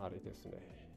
[0.00, 0.52] あれですね、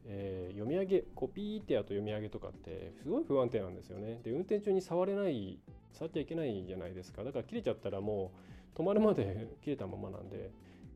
[0.06, 4.20] えー、読み上げコピーってやと読み上げとかってすごい不安定なんですよね。
[4.24, 5.60] で運転中に触れない
[5.94, 7.24] 触っちゃいけないじゃないですか。
[7.24, 8.32] だから切れちゃったらも
[8.76, 10.52] う止まるまで 切れたままなんで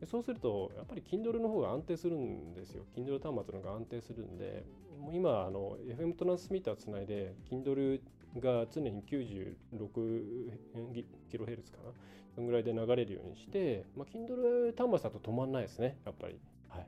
[0.06, 2.84] そうするとやっぱり Kindle の方が安定するんですよ。
[2.96, 4.64] Kindle 端末の方が安定するんで
[4.98, 8.00] もう今あの FM トランスミッターつないで Kindle
[8.38, 11.92] が常に 96kHz かな
[12.34, 16.38] そのぐらいで流れるようにして、まあ、Kindle 端末だと止まんないですねやっぱり
[16.68, 16.86] はい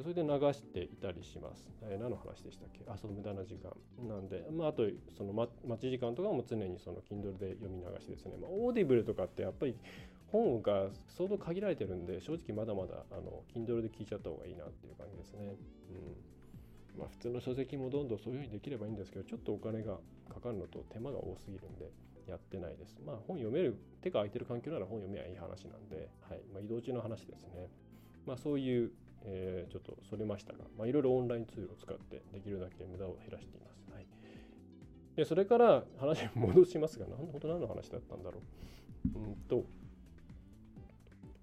[0.00, 1.68] それで流していたりします。
[1.82, 2.84] えー、何の話でしたっけ？
[2.86, 3.72] あ、そう、無駄な時間。
[4.08, 8.36] なんで、まあ、あと、その、待ち時間とかも常にその Kindle で読み流しですね。
[8.40, 9.74] まあ、 Audible とかってやっぱり
[10.30, 15.40] 本が相当限られてるんで、正直まだまだ、あの、Kindle で聞いちゃった方がいいなっていう感じですね。
[15.48, 15.54] うん。
[16.98, 21.90] まあ、普通の書籍もどんどんそういうふうにできればいいんですけど、ちょっとお金がかかるのと手間が多すぎるんで、
[22.26, 23.00] やってないです。
[23.06, 26.40] まあ、本読める、手が空いてる環境なら本読めばいい話なんで、はい。
[26.52, 27.70] まあ、移動中の話ですね。
[28.26, 28.90] まあ、そういう
[29.24, 33.84] えー、ちょっとそれましたが、まあ、いろいろオンラインツールを使ってできるだけ無駄を減らしています。
[33.92, 34.06] はい、
[35.16, 38.40] でそれから話戻しますが、何本当何の話だったんだろ
[39.14, 39.18] う。
[39.18, 39.64] うんと、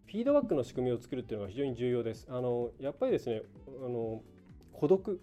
[0.06, 2.28] フィードバックの仕組みを作るっていうのが非常に重要です。
[2.30, 3.42] あのやっぱりですね
[3.86, 4.22] あの、
[4.74, 5.22] 孤独。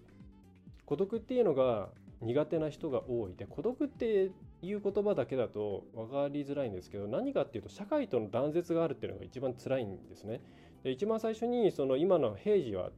[0.92, 1.88] 孤独っていうのが
[2.20, 10.42] 苦手な人が多いで、孤独っていう言葉だけだと分かりづらいんですけど、何かっていうと、社会との断絶があるっていうのが一番辛いんですね。
[10.82, 12.90] で一番最初にその今の平時は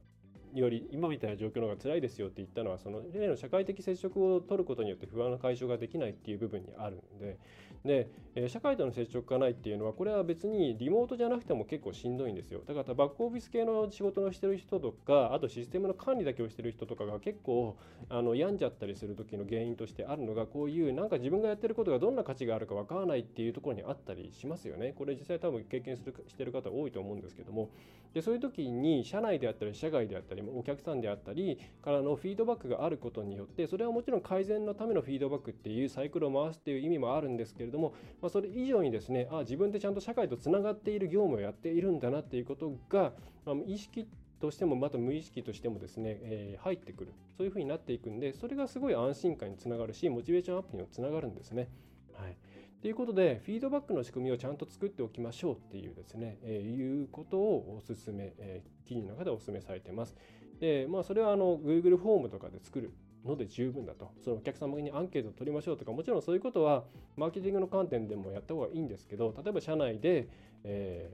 [0.53, 7.37] より今みたいな状況の方が辛いですよって言ったのはその例の社会的接触を取ることによって不安の解消ができないっていう部分にあるんで
[7.85, 12.61] で、え社会との接触がないっていうのはこれは別にリモートじゃなくても結構しんどいんですよ。
[12.67, 17.77] だからバックオフィス系の仕事のしてる人とかあとシステムの管理だけをしてる人とかが結構
[18.09, 24.93] あの病んじゃったりする時の原因としてあるのがこういうなんか自分がやってることがどんな価値があるかわからないっていうところにあったりしますよね。
[24.97, 27.69] これ実際多分経験するしてる方多いと思うんですけども。
[28.15, 43.13] でそういう時に社内であったり社外であったりお客さんであったりからのフィードバックがあることによってそれはもちろん改善のためのフィードバックっていうサイクルを回すっていう意味もあるんですけれども、まあ、それ以上にですねあ自分でちゃんと社会とつながっている業務をやっているんだなっていうことが、
[43.45, 44.07] まあ、意識
[44.39, 51.69] としてもまた無意識としてもですね、えー、入ってくるそういうふうになっていくんでそれがすごい安心感につながるしモチベーションアップにもつながるんですね。
[52.13, 52.37] はい
[52.85, 60.15] ということで、フィードバックの仕組みをちゃんと作っておきましょうっていうですね、えー、いうことをお勧め、えー、記事の中でお勧めされてます。
[60.59, 62.91] で、まあ、それはあの Google フォームとかで作る
[63.25, 64.11] ので十分だと。
[64.23, 66.83] そのお客様にアンケートを取りましょうとか、もちろんそういうことは
[67.17, 70.27] マーケティングの観点でもやった方がいいんですけど、例えば社内で、
[70.63, 71.11] え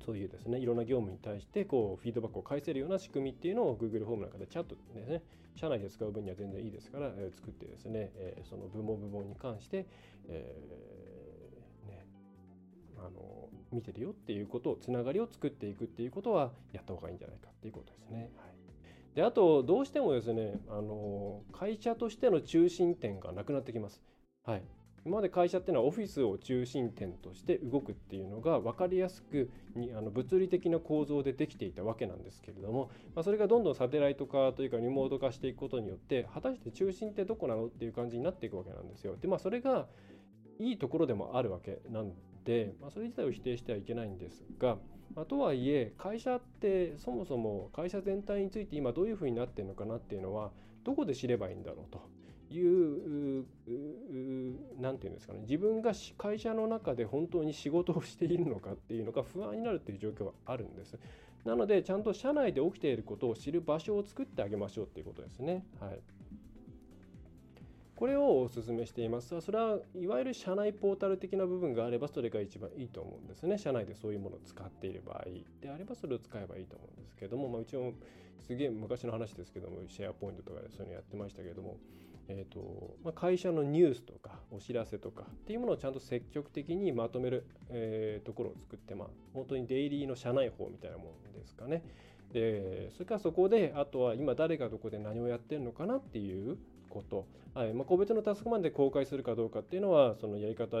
[0.00, 5.22] ー、そういうですね、いろんな業務に対してこうフィードバックを返せるような仕組みっていうのを Google フォームなんかでチャットでね、
[5.56, 9.86] 社内で使う分には全然いいですから、えー、作ってですね、えー、その部門部門に関して、
[10.28, 12.06] えー、ね、
[12.98, 18.30] あの見てるよっていうことをつながりを作っていくっていうことはやった方がいいんじゃないかっていうことですね。
[18.36, 18.47] はい
[19.14, 24.00] であとどうしてもですねあの会社としての中心点がなくなってきます。
[24.44, 24.62] はい、
[25.04, 39.16] 今まで会社っていうのはオフィスを中心点として動くっていうのが分かりやすくにあの物理的な構造でできていたわけなんですけれども、まあ、それがどんどんサテライト化というかリモート化していくことによって果たして中心ってどこなのっていう感じになっていくわけなんですよ。
[39.16, 39.86] でまあそれが
[40.58, 42.12] いいところでもあるわけなん
[42.44, 44.78] で、まあ、それ自体を否定してはいけないんですが、
[45.14, 50.50] まあ、とはいえ会社ってそもそも会社全体について今どういうふうになってるのかなっていうのは
[50.84, 52.00] どこで知ればいいんだろうと。
[52.50, 53.44] いう
[54.80, 60.98] 何て言うんですかね自分が会社の中で本当に仕事をしているのかっていうのが不安になるっていう状況はあるんです。
[61.44, 65.66] なのでちゃんと社内で起きていることを知る場所を作ってあげましょうっていうことですね。
[65.78, 66.17] はい
[67.98, 69.40] これをお勧めしています。
[69.40, 73.58] それはいわゆる社内ポータル的な部分があればそれが一番いいと思うんですね。
[73.58, 75.24] 社内でそういうものを使っている場合
[75.60, 77.94] であればそれを使えばいいと思うんですけども、まあ、うちも
[78.46, 81.76] すげえ昔の話ですけどもシェアポイントとかでそういうのやってましたけども。
[82.30, 91.82] えーとまあ、会社のニュースとかお知らせとかっていうものをちゃんと積極的にまとめる、えー、ところを作って、まあ、本当にデイリーの社内法みたいなもんですかね。
[92.34, 96.58] でそれからそこであとは今誰がどこで何をやってるのかなっていう
[96.88, 97.72] こと、はい。
[97.74, 100.76] まあ、個別のタスクマンで公開するかどうかっていうのはそのやり方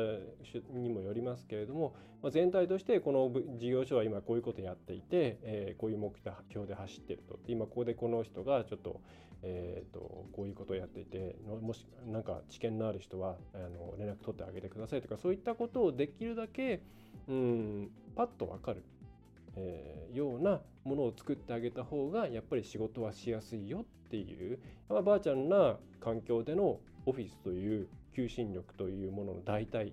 [0.72, 6.12] にもよりますけれども、まあ、全体としてこの事業所は今こういうことやっていて、えー、こういう目
[6.50, 7.38] 標で走ってると。
[7.46, 9.00] 今ここでこの人がちょっと,、
[9.42, 16.82] えーと、こういうことをやっていてもし何か知見のある人はあの連絡取ってあげてくださいとかそういったことをできるだけ
[17.28, 18.82] うんパッと分かる。
[19.58, 29.92] えー、ようなものを作ってあげた方がやっぱり仕事はしやすいよっていう、まあ、バーチャルな環境でのオフィスという求心力というものの代替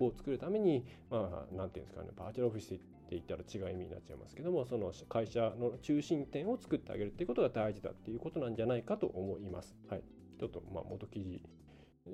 [0.00, 2.80] を作るためにまあ何て言うんですかねバーチャルオフィスって
[3.10, 9.76] 言ったら違う意味になっちゃいますけどもその会社の中心点を作ってあげるっていうことが大事だっていうことなんじゃないかと思います。
[9.88, 10.02] はい、
[10.38, 11.42] ちょっとまあ元記事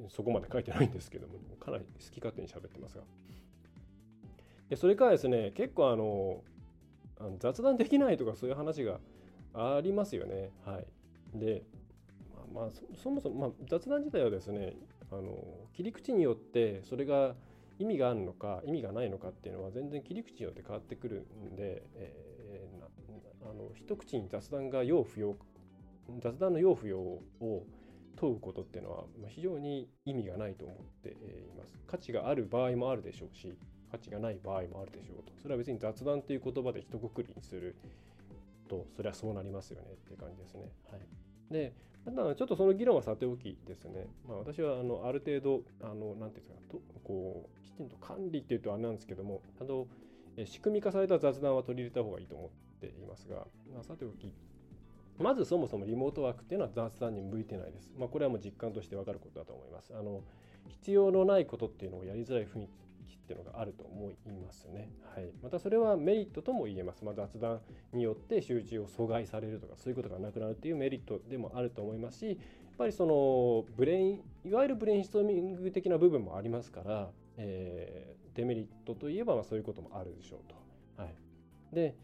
[0.09, 3.05] そこまで書いてないんですけどもかなり好き勝手に喋ってますが。
[4.77, 6.43] それからですね結構あの
[7.23, 8.99] あの雑談できないとかそういう話が
[9.55, 10.51] ありますよね。
[10.65, 11.63] はい、で、
[12.55, 14.75] まあ、まあ、そもそも、まあ、雑談自体はですね
[15.11, 15.37] あの
[15.73, 17.35] 切り口によってそれが
[17.79, 25.37] 意味があるのか意味がないのかっていうのは全然切り口によって変わってくるんで、えー、あの一口に雑談が要不要
[26.21, 27.23] 雑談の要不要を
[28.17, 31.15] 問うことっていうのは非常に意味がないと思ってい
[31.57, 31.79] ます。
[31.87, 33.55] 価値がある場合もあるでしょうし
[33.93, 37.77] 価値がない場合もあるでしょうとそれは別に雑談という言葉で一括りにする
[38.69, 40.63] とそれはそうなりますよねって感じですね。
[40.91, 41.75] はい、で
[42.05, 49.87] ただちょっとその議論はさておきですね、まあ、私はあのある程度あのなんていうんですかとこうきちんと管理っていうとあれなんですけどもあの
[50.47, 54.33] 仕組み化された雑談は取り入れた方がいいと思っていますが、まあ、さておき
[55.19, 57.93] まずそもそもリモートワークっていうのは雑談に向いてないです。
[57.99, 59.93] まあ、これはもう実感としてわかることだと思います。
[59.95, 60.23] あの
[60.69, 62.69] 必要のないことっていうのをやりづらい雰囲
[63.05, 64.91] っていうのがあると思いますね。
[65.15, 67.05] はい、またそれはメリットとも言えます。
[67.05, 67.61] まあ、雑談
[67.93, 72.37] によって集中を阻害されるとかそういうことがなくなるっていうメリットでもあると思いますしやっ
[72.79, 80.41] ぱりそのブレインいわゆるブレインストーミング的な部分もありますから、えー、デメリットといえばまあそういうこともあるでしょう
[80.97, 81.03] と。
[81.03, 81.15] はい、
[81.75, 81.95] で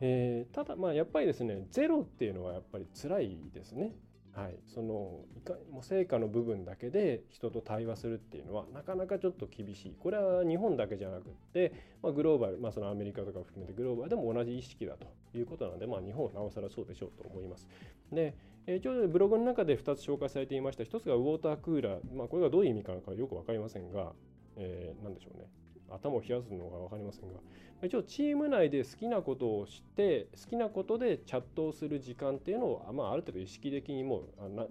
[0.00, 3.92] えー、ただまあやっぱりですねゼロっていうのはやっぱり辛いですね。
[4.38, 9.96] はい、そのいかもう成果の部分だけで人と対話するっていうのはなかなかちょっと厳しい。
[9.98, 11.72] これは日本だけじゃなくって、
[12.04, 17.66] まあ、グローバル、まあ、そのアメリカとか含めてグローバルでも同じ意識だということなので、まあ、日本はなおさらそうでしょうと思います。
[18.12, 18.36] で、
[18.68, 20.84] えー、ちょうどブログの中で2つ紹介されていました。
[20.84, 24.12] 1つがウォータークーラー、まあ、これがどういう意味かよく分かりませんが、
[24.54, 25.48] えー、何でしょうね。
[25.90, 27.40] 頭を冷やすのが分かりませんが
[27.82, 34.24] 一応チーム内で好きなことをして好きなことでチャットをする時間っていうのを、まあ、ある程度意識的にもう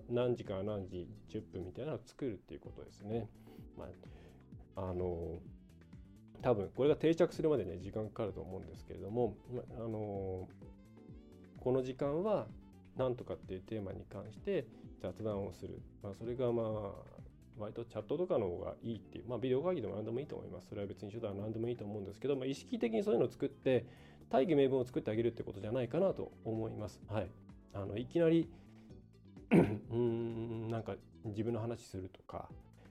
[0.09, 3.29] 何時か何時10分みたいなのを作るっていうことですね。
[3.77, 3.85] ま
[4.75, 5.39] あ、あの
[6.41, 10.47] 多分これが定着するまでね時間かかると思うんですけれども、まあの
[11.59, 12.47] この時間は
[12.97, 14.65] 何とかっていうテーマに関して
[15.01, 17.16] 雑談をする、まあ、それがまあ
[17.59, 20.69] 割とチャットとかの方がいいっていう、まあ、ビデオ会議でも何でもいいと思います。
[20.69, 23.85] それは別に手段は何でもいいと思うんですけど、まあ、意識的にそういうのを作って、
[24.29, 27.01] 大義名分を作ってあげるってことじゃないかなと思います。
[27.07, 27.27] はい。
[27.73, 28.49] あのいきなり
[29.91, 32.49] うんなんか自分の話するとか、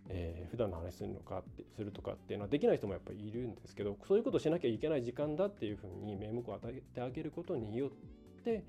[0.09, 7.90] えー、普段の話するのかってするとかっていうのはできない人もやっぱりいるんですけどそういうことをしなきゃいけない時間だっていうふうに名目を与えてあげることによっ
[8.44, 8.62] てっ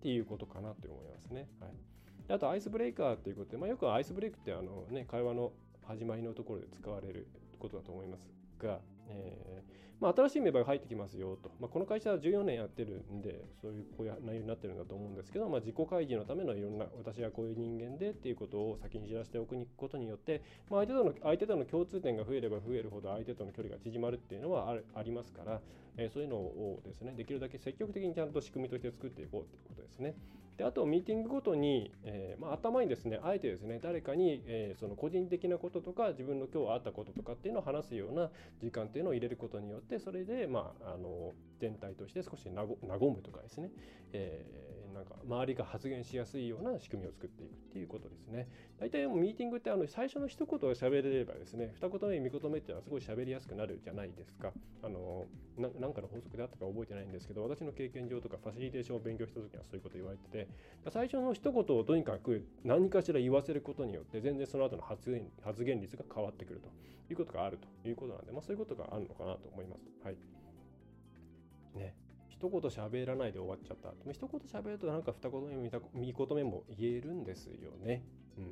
[0.00, 1.48] ていうことかなと思いますね。
[1.60, 1.93] はい
[2.28, 5.52] あとアイスブレイカーということで、まあ、よくアイスブレイクってあの、ね、会話の
[5.86, 7.26] 始まりのところで使われる
[7.58, 8.22] ことだと思います
[8.58, 25.60] が、えー、まあ、新しいメンバーが入ってきますよと、まあ、この会社は14年やってるんで、そういうこういう内容になってるんだと思うんですけど、まあ、自己開示のためのいろんな、私はこういう人間でっていうことを先に知らせておくことによって、まあ、相手との相手との共通点が増えれば増えるほど、相手との距離が縮まるっていうのはありますから、
[25.96, 30.14] えー、そういうのをですね、できるだけ積極的にちゃんと仕組みとして作っていこうということですね。
[30.56, 38.30] であとミーティングごとに、えーまあ、頭にですねあえてですね誰かに、えー、その個人的なこととか自分の今日あったこととかっていうのを話すような
[38.62, 42.64] 時間っていうのを入れることによってそれで、まあ、あの全体として少し和
[42.98, 43.70] むとかですね、
[44.12, 48.48] えー、なんか周りが発言しやすいような仕組みを作っていくっていうことですね。
[48.78, 54.52] 大体もうミーティングってあの最初の一言を喋れればですね、二言目、三言目っていうのはすごい喋りやすくなるじゃないですか。
[54.82, 55.26] あの
[55.58, 60.48] なんかの法則であったか覚えてないんですけど、私の経験上とかファシリテーションを勉強した時にはそういうこと言われてて、
[60.90, 66.68] 最初の一言をとにかく何かしら言わせることによって、全然その後の発言発言率が変わってくると
[67.10, 69.82] いうことがあるということなんで、まあ、そういうことがあるのかなと思います。
[70.04, 70.16] はい。
[71.76, 71.94] ね。
[72.34, 73.90] 一言喋らないで終わっちゃった。
[73.90, 78.02] でも一言喋るとなんか二言目、三言目も言えるんですよね。
[78.36, 78.44] うん。
[78.44, 78.48] っ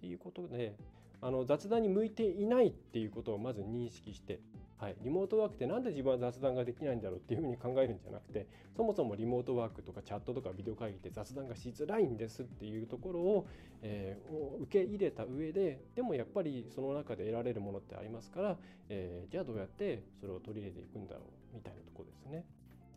[0.00, 0.76] ていうことで、
[1.20, 4.40] あの雑談に向いていないっていうことをまず認識して、
[4.78, 13.46] はい、リモートワークってなんで自分は雑談ができないんだろうっていうふうに考えるんじゃなくてそもそもリモートワークとかチャットとかビデオ会議って雑談がしづらいんですっていうところを,、
[13.82, 18.56] えー、受け入れた上ででもやっぱりその中で得られるものってありますから、
[18.88, 21.20] えー、じゃあどうやってそれを取り入れていくんだろ
[21.52, 22.46] うみたいなとこですね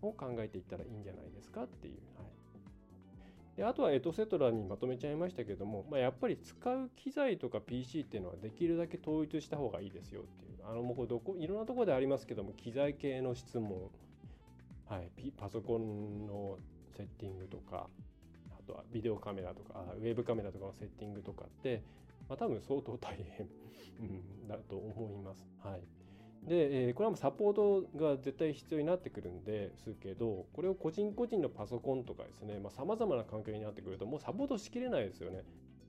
[0.07, 1.93] を考えていったらいいんじゃないですかっていう。
[2.17, 3.57] はい。
[3.57, 10.53] であとはエトセトラにまとめちゃいましたけども、まあ、やっぱり使う機材とか PC っていうのはできるだけ統一した方がいいですよっていう。
[10.65, 13.89] あのもうどこいろんなところでありますけども機材系の質問、
[14.87, 16.57] はい、パソコンの
[16.95, 17.87] セッティングとか
[18.51, 21.83] あとはビデオカメラとかウェブカメラとかのセッティングとかって、
[22.29, 23.47] まあ、多分相当大変、
[24.47, 25.45] だと思います。
[25.59, 25.81] はい。
[26.47, 35.43] で、えー、これはもうサポートが絶対必要になってくるんですけど、これを個人個人のパソコンとかですね、さまざ、まな環境になってくると、もうサポートしきれないですよね。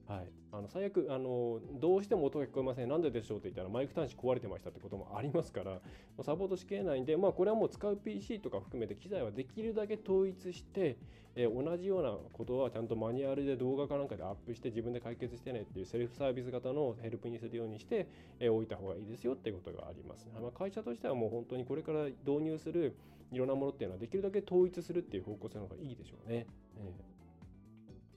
[0.07, 5.81] はい、あの最悪あの、どうしても音が聞こえません、なんででしょうって言ったら、マイク端子壊れてましたってこともありますから、
[6.23, 10.99] サポートしきれないんで、まあ、これはもう使う PC とか含めて、機材はできるだけ統一して、
[11.37, 18.07] えー、同じようなことはちゃんとマニュアルで動画かなんかでアップして、自分で解決してねっていうセルフサービス型のヘルプにするようにして、
[18.41, 22.95] えー、置いた方がいいですよっていうことがあります、まあ、会社としてはもう本当にこれから導入する
[23.33, 26.47] いろんなものっていうのは、できるだけ統一するっていう方向性の方がいいでしょうね。
[26.77, 26.93] え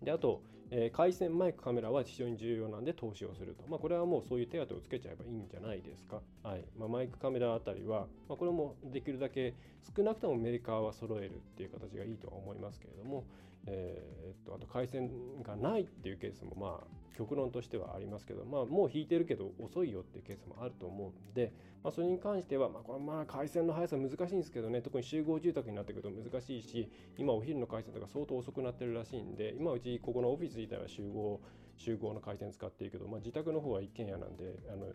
[0.04, 0.06] ー。
[0.06, 3.64] であと、えー、回線マイクカメラは非常に重要なんで投資をすると。
[3.70, 6.22] まあ、これはもうそういう手当をつけちゃえばいいんじゃないですか。
[6.44, 9.54] はいまあ、マイクカメラあたりは、まあ、これもできるだけ
[9.96, 13.24] 少なくともメーカーは揃えるっていう形がいいとは思いますけれども、
[13.68, 15.10] えー、っとあと回線
[15.44, 21.52] がないっていうケースもまあ極論としてはありますけど、まあ、もう引いてるけど遅いよっていうケースもあると思うんで、
[21.84, 31.42] まあ、それに関しては、まあ、これまあ回線の速さ難しいんですけどね特に集合住宅になってくると難しいし今お昼の回線とか相当遅くなってるらしいんで今うちここのオフィス自体は集合
[31.78, 34.88] 集合の回線使っているけど、まあ、自宅の方は一軒家なんであの、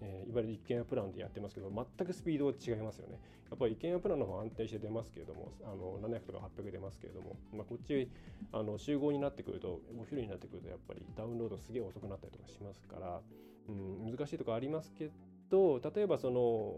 [0.00, 3.18] えー、いわゆる一軒家プランでやってますけど全くスピードは違いますよね。
[3.50, 8.10] やっぱり一軒家プランの方が安定して出ますけれどもあの700とか800出ますけれども、まあ、こっち
[8.52, 13.20] あの集合になってくるとお昼になってくるとやっぱりダウンロードすげえ遅くなったりとかしますから、
[13.68, 15.10] うん、難しいとこありますけ
[15.50, 16.74] ど例えばその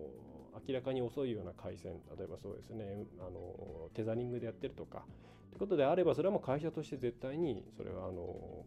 [0.68, 5.04] 明らかに遅いような回線例えばそうですねあのテザリングでやってるとか
[5.50, 8.64] ということであればそれはもう会社として絶対にそれはあの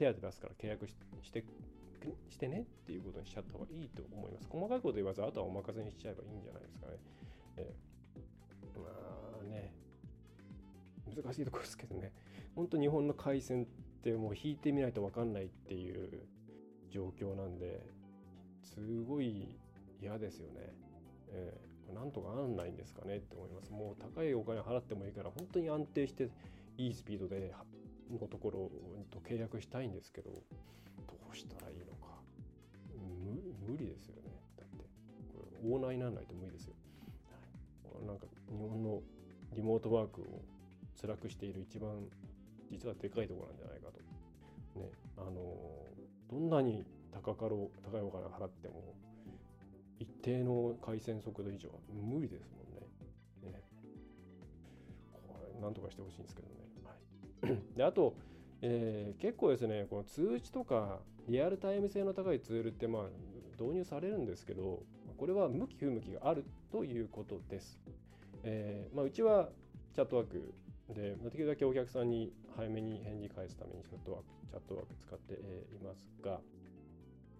[0.00, 0.94] 手当出すから契約し
[1.30, 1.44] て
[2.30, 4.48] してねっていうことにしちゃった方がいいと思います。
[4.48, 6.92] 細かいこと言わずあとはお任せにしちゃえばいいんじゃないですかね。
[7.58, 8.86] えー、ま
[9.42, 9.74] あね
[11.14, 12.12] 難しいところですけどね
[12.54, 13.66] 本当日本の回線っ
[14.02, 16.22] てもう引いてみないと分かんないっていう
[16.88, 17.82] 状況なんで
[18.62, 19.46] すごい
[20.00, 20.72] 嫌ですよね。
[21.32, 23.70] えー、なんとかなんないんですかねって思います。
[23.70, 26.30] もう高いお金払ってもいいから本当に安定して
[26.78, 27.52] いいスピードで
[28.18, 28.70] のところ
[29.10, 30.40] と契約したいんですけどど
[31.32, 32.20] うしたらいいのか。
[33.66, 34.30] 無理ですよね。
[34.56, 34.84] だって
[35.32, 36.74] これオーナーにならないと無理ですよ、
[37.94, 39.00] はい、なんか日本の
[39.54, 40.42] リモートワークを
[41.00, 41.90] 辛くしている一番
[42.70, 44.80] 実はでかいところなんじゃないかと。
[44.80, 45.30] ねあの
[46.30, 48.94] どんなに高かろう高いお金払っても
[49.98, 53.52] 一定の回線速度以上は無理ですもんね。
[53.52, 53.62] ね。
[55.12, 56.54] これなんとかしてほしいんですけどね。
[57.76, 58.14] であと、
[58.62, 63.02] えー、結構ですね、この通知とかリアルタイム性の高いツールってまあ
[63.60, 64.82] 導入されるんですけど、
[65.16, 67.78] これは向き不向きがあるということです。
[68.42, 69.50] えーまあ、うちは
[69.94, 70.54] チャットワーク
[70.94, 75.36] で、できるだけお客さんに早めに返事返すためにチャットワークチャットワーク使ってい
[75.84, 76.40] ますが、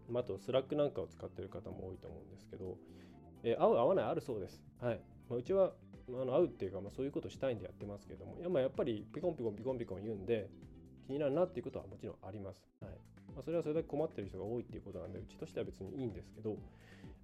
[0.09, 2.77] まあとスラックなんかを使っている方も多いと思うんですけど、
[3.43, 4.63] えー、合う合わないあるそうです。
[4.81, 5.01] はい。
[5.29, 5.73] まあ、うちは
[6.21, 10.49] あの会うっていうか、まあ、そういうことしたいんでやってますけれども、やまあやっぱりピコンピコンピコンピコン言うんで、
[11.07, 12.63] 気になるなっていうことはもちろんあります。
[12.81, 12.91] はい
[13.35, 16.57] まあ、それはそれだけ困ってる人が多いっていうことなんで、うちとしては別にいいんですけど、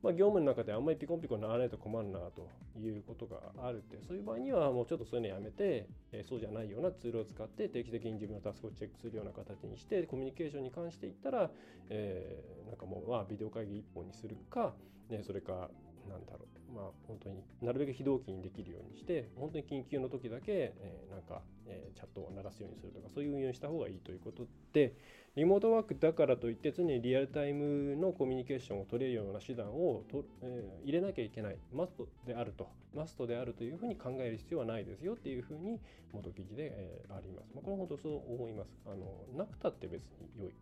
[0.03, 11.51] まあ、業務の中であんまりピコンピコンならないと困るなということがあるって、そういう場合にはもうちょっとそういうのやめて、えー、そうじゃないようなツールを使って定期的に自分のタスクをチェックするような形にして、コミュニケーションに関していったら、
[11.91, 14.74] えー、なんかもう、まあ、ビデオ会議1本にするか、
[15.11, 15.70] ね、それか、
[16.09, 24.95] なんだろうまあ、本当になるべく非同期にできるようにして本当に緊急の時だけ、えー、なんか、えー、チャットを鳴らすようにするとかそういう運用にした方がいいということで
[25.37, 35.79] リモートワークだからといって常にリアルタイムのコミュニケーションを取れるような手段をと、えー、入れなきゃいけないマストであるとマストであるというふうに考える必要はないですよっていうふうに
[36.12, 37.53] 元記事で、えー、あります。
[37.55, 38.71] まあ、これは本当そう思います。
[38.87, 39.07] あの
[39.37, 40.03] なくたって別
[40.37, 40.53] に良い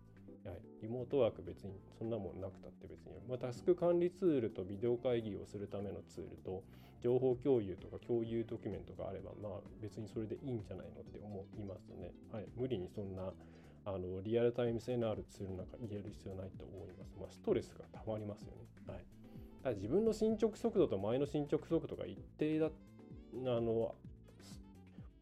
[0.44, 6.62] はい、リモートワーク別にそんなもんなくたって別に、まあ、タスク管理ツールとビデオ会議をするためのツールと
[7.00, 12.12] 情報共有とか共有ドキュメントがあればまあ別にそれでいいんじゃないのって思いますね。
[12.32, 13.32] はい、無理にそんな
[13.86, 17.16] あのリアルタイム性のあるツールなんか入れる必要ないと思います。
[17.20, 18.64] まあ、ストレスがたまりますよね。
[18.86, 19.04] はい、
[19.62, 22.70] だ自分の進捗速度と前の進捗速度が一定だあ
[23.60, 23.94] の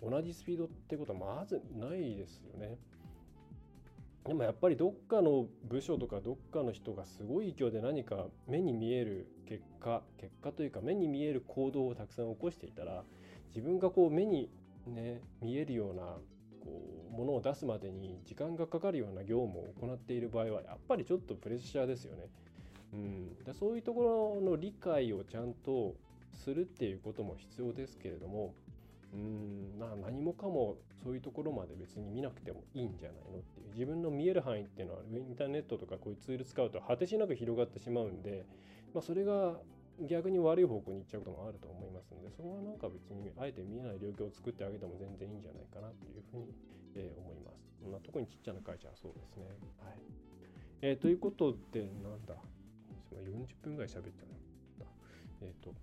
[0.03, 2.77] 同じスピードってことはまずないですよね。
[4.27, 13.03] でもやっぱりどっかの部署とかどっかの人がすごい勢いで何か目に見える結果結果というか目に見える行動をたくさん起こしていたら
[13.49, 14.49] 自分がこう目に
[14.87, 16.03] ね見えるような
[16.61, 22.29] こうものを出すまでに時間がかかるような業務を行っている場合はやっぱりちょっとプレッシャーですよね。
[22.93, 25.95] うん、でそういうところの理解をちゃんと
[26.33, 28.55] するっていうことも必要ですけれども
[29.13, 33.69] うんな何もかもそういうところまで別に見なくてもいいんじゃないのっていう。
[33.73, 38.45] 自分の見える範囲っていうのはインターネットとかこういうツール使うと果てしなく広がってしまうんで、
[38.95, 39.57] まあ、それが
[40.01, 46.55] 逆に悪い方向に行っちゃうこともあると思いますのでそこはなんか別にあえて見えない領域を作ってあげても全然いいんじゃないかなというふうに、
[46.97, 49.45] えー、思います、まあ、特にちっちゃな会社はそうですね。
[49.85, 49.99] はい。
[50.83, 52.35] えー、ということでなんだ。
[53.13, 54.29] 40分ぐらい喋っちゃっ
[54.81, 54.87] た。
[55.43, 55.75] えっ、ー、と。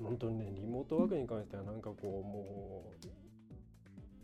[0.00, 3.06] 本当にねリモートワークに関してはなんかこうもう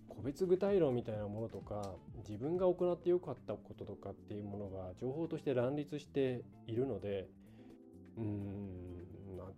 [0.08, 1.94] 個別具体論みたいなものとか
[2.28, 7.28] 自分が行ってよかったこととかっていうものが情報として乱立しているので
[8.16, 8.88] うーん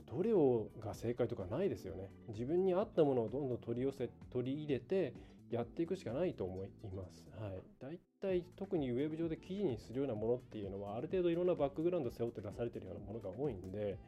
[0.06, 5.14] どれをが正解とかないですよね自分に合ったものをどんどん取り寄せ取り入れて
[5.50, 7.24] やっていくしかないと思います。
[7.40, 13.98] はい、だいたい特にウェブ上で記事にするようなものっていうのはある程度いろんなバックグラウンド背負って出されてるようなものが多いんで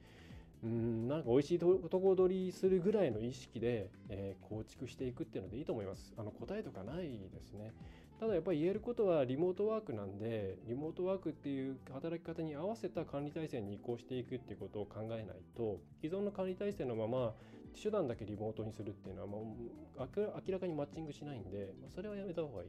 [0.65, 6.13] うんなんか美味しいとこ取りするぐらいの意識で、えー、構築していくっていうのでいいと思います。
[6.17, 7.73] あの答えとかないですね。
[8.21, 17.35] ただやっぱり言えることはリモートワークなんでリモートワークっていう働き方に合わせた管理体制に移行していくっていうことを考えないと既存の管理体制のまま
[17.75, 19.57] 手段だけリモートにするっていうのはも
[19.99, 22.69] う明らかにマッチングしないんで、まあ、それはやめた方がいい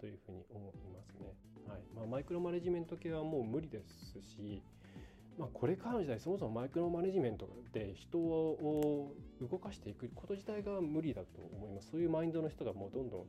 [0.00, 1.36] というふうに思いますね。
[1.68, 4.60] はいまあ、マイクロマネジメント系はもう無理ですし
[5.40, 11.88] まあ、これからの時代そもそもマイクロマネジメントで人を動かしていくこと自体が無理だと思います。
[11.90, 13.24] そういうマインドの人がもうどんど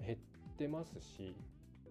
[0.00, 0.18] ん減っ
[0.56, 1.36] てますし、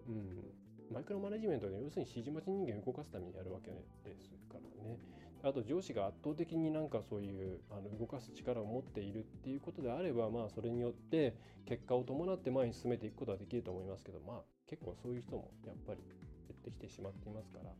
[0.08, 3.76] うん、マイクロマネジメントで要するに指示待ち人間を動かすためにやるわけで
[4.16, 4.98] すからね。
[5.44, 11.36] あと上司が圧倒的になんかそういうあの動かす力を持っているっていうことであればまあそれによって
[11.66, 16.00] 結果を伴って前に進めていくことはできると思いますけどまあ結構そういう人もやっぱり
[16.48, 17.70] 減ってきてしまっていますから。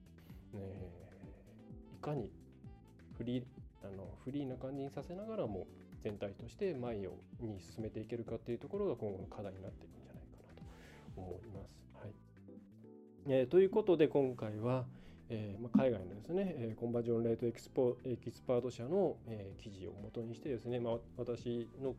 [0.59, 0.98] ね。
[0.99, 1.12] い
[2.03, 2.31] かに
[3.17, 3.45] フリー
[3.83, 5.67] あのフリーな感じにさせながらも
[6.03, 11.81] 全体として前をに進めていけるかっていうところが今後の課題になっていくんじゃないかなと思います。
[12.03, 12.13] はい
[13.29, 14.85] えー、ということで今回は、
[15.31, 21.95] えーま、海外のですね、えー、コンバージョンレートエキスポエキスパート社の、え、記事をもとにしてですね、ま、私の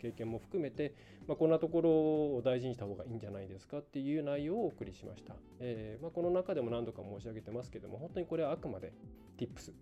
[0.00, 0.94] 経験も含めて、
[1.28, 5.34] まあ、こんなところを大事にした方がいいんじゃないですかっていう内容をお送りしました。
[5.60, 8.92] えーまあ、この中でも何度か申し上げてますけども、本当にこれはあくまで
[9.38, 9.72] Tips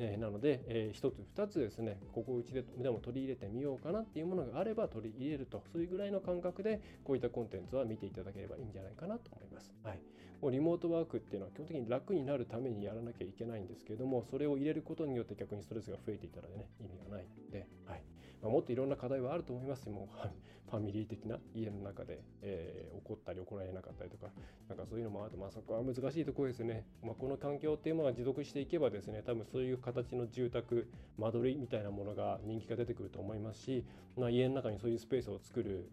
[0.00, 9.74] え、なので、えー、1つ2つですねここうちででも取り入れてみようかなっていうものがあれば取り入れるとそういうぐらいの感覚でこういったコンテンツは見ていただければいいんじゃないかなと思います。
[9.84, 10.00] はい、
[10.40, 18.02] もうリモートワークっていうのは基本的に楽になるためにやらなきゃいけないんですけれどもそれを入れることによって逆にストレスが増えていたらね意味がないので、はい
[18.42, 20.28] まあ、もっといろんな課題はあると思いますもう
[20.70, 24.30] ファミリー的な家の中で、えー、起こったり起こられなかったりとか
[24.68, 26.86] なんかそういうのもあるとまあそこは難しいところですね。
[27.02, 30.86] まあ、この環境っていうものが持続していけばですね多分そういう形の住宅
[31.18, 33.84] 間取りみたいなものが人気が出てくると思いますし、
[34.16, 35.90] まあ、家の中にそういうスペースを作る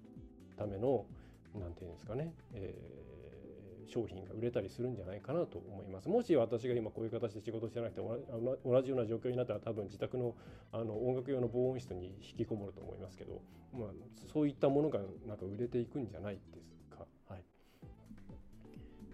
[0.58, 1.08] ための
[1.56, 2.76] 何て言うんですかね、え、
[3.88, 6.10] 商品が売れたりするんじゃないかなと思います。
[6.10, 10.36] もし私が今こういう形で仕事してなくて同じような状況になったら多分自宅の
[10.72, 13.42] あの音楽用の防音室に引きこもると思いますけど、
[13.74, 13.90] まあ、
[14.32, 17.06] そういったものがなんか売れていくんじゃないですか。
[17.30, 17.44] はい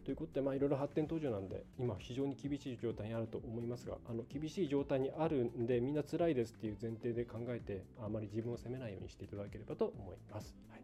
[0.03, 10.53] ということで、まあ、いろいろ発展途上なんで、今、非常に厳しい状態にあると思いますが、あの厳しい状態にあるんで、みんな辛いですっていう前提で考えて、あまり自分を責めないようにしていただければと思います。
[10.69, 10.81] はい、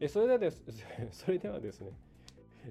[0.00, 0.62] えそれではです
[1.12, 1.92] それではですね、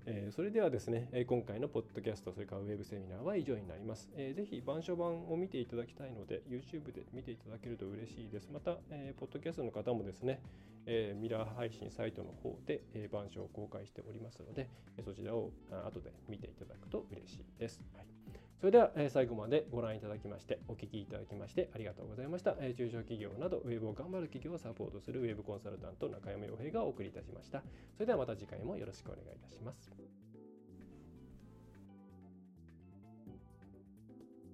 [0.06, 4.10] えー、それではですね、今回のポッドキャスト、それからウェブセミナーは以上になります。
[4.16, 8.50] えー、ぜひ、板書版を見ていただきたいので、YouTube で見ていただけると嬉しいです。
[8.52, 10.42] また、えー、ポッドキャストの方もですね、
[10.88, 14.68] えミラー配信サイトの方で、え板書を公開しておりますので、
[15.06, 15.52] そちらを
[15.86, 17.82] 後で見ていただくと嬉しいです。
[17.96, 22.56] はいそれでは、え最後までご覧いただきまして、お聞きいただきましてありがとうございました。
[22.60, 27.64] え中小企業など、ウェブを頑張る企業をサポートするウェブコンサルタント中山洋平がお送りいたしました。
[27.96, 29.92] それではまた次回もよろしくお願いいたします。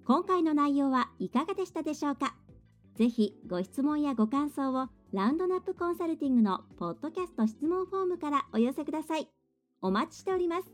[0.06, 2.34] 今回の内容はいかがでしたでしょうか？
[2.94, 9.28] ぜひご質問やご感想をラウンドナップコンサルティングのポッドキャスト質問フォームからお寄せください。
[9.82, 10.72] お待ちしております。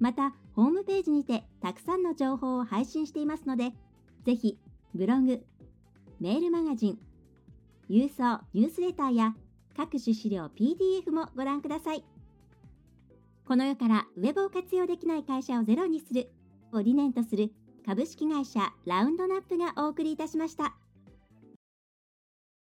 [0.00, 3.72] また、ホームページにてたくさんの情報を配信していますので、
[4.24, 4.58] ぜひ、
[4.94, 5.44] ブログ、
[6.20, 6.98] メールマガジン、
[7.90, 9.34] 郵送ニュースレターや
[9.76, 12.04] 各種資料 PDF もご覧ください。
[13.46, 16.30] この世からウェブを活用できない会社をゼロにする
[16.72, 17.50] を理念とする
[17.84, 20.74] 株式会社ラウンドナップがお送りいたしました。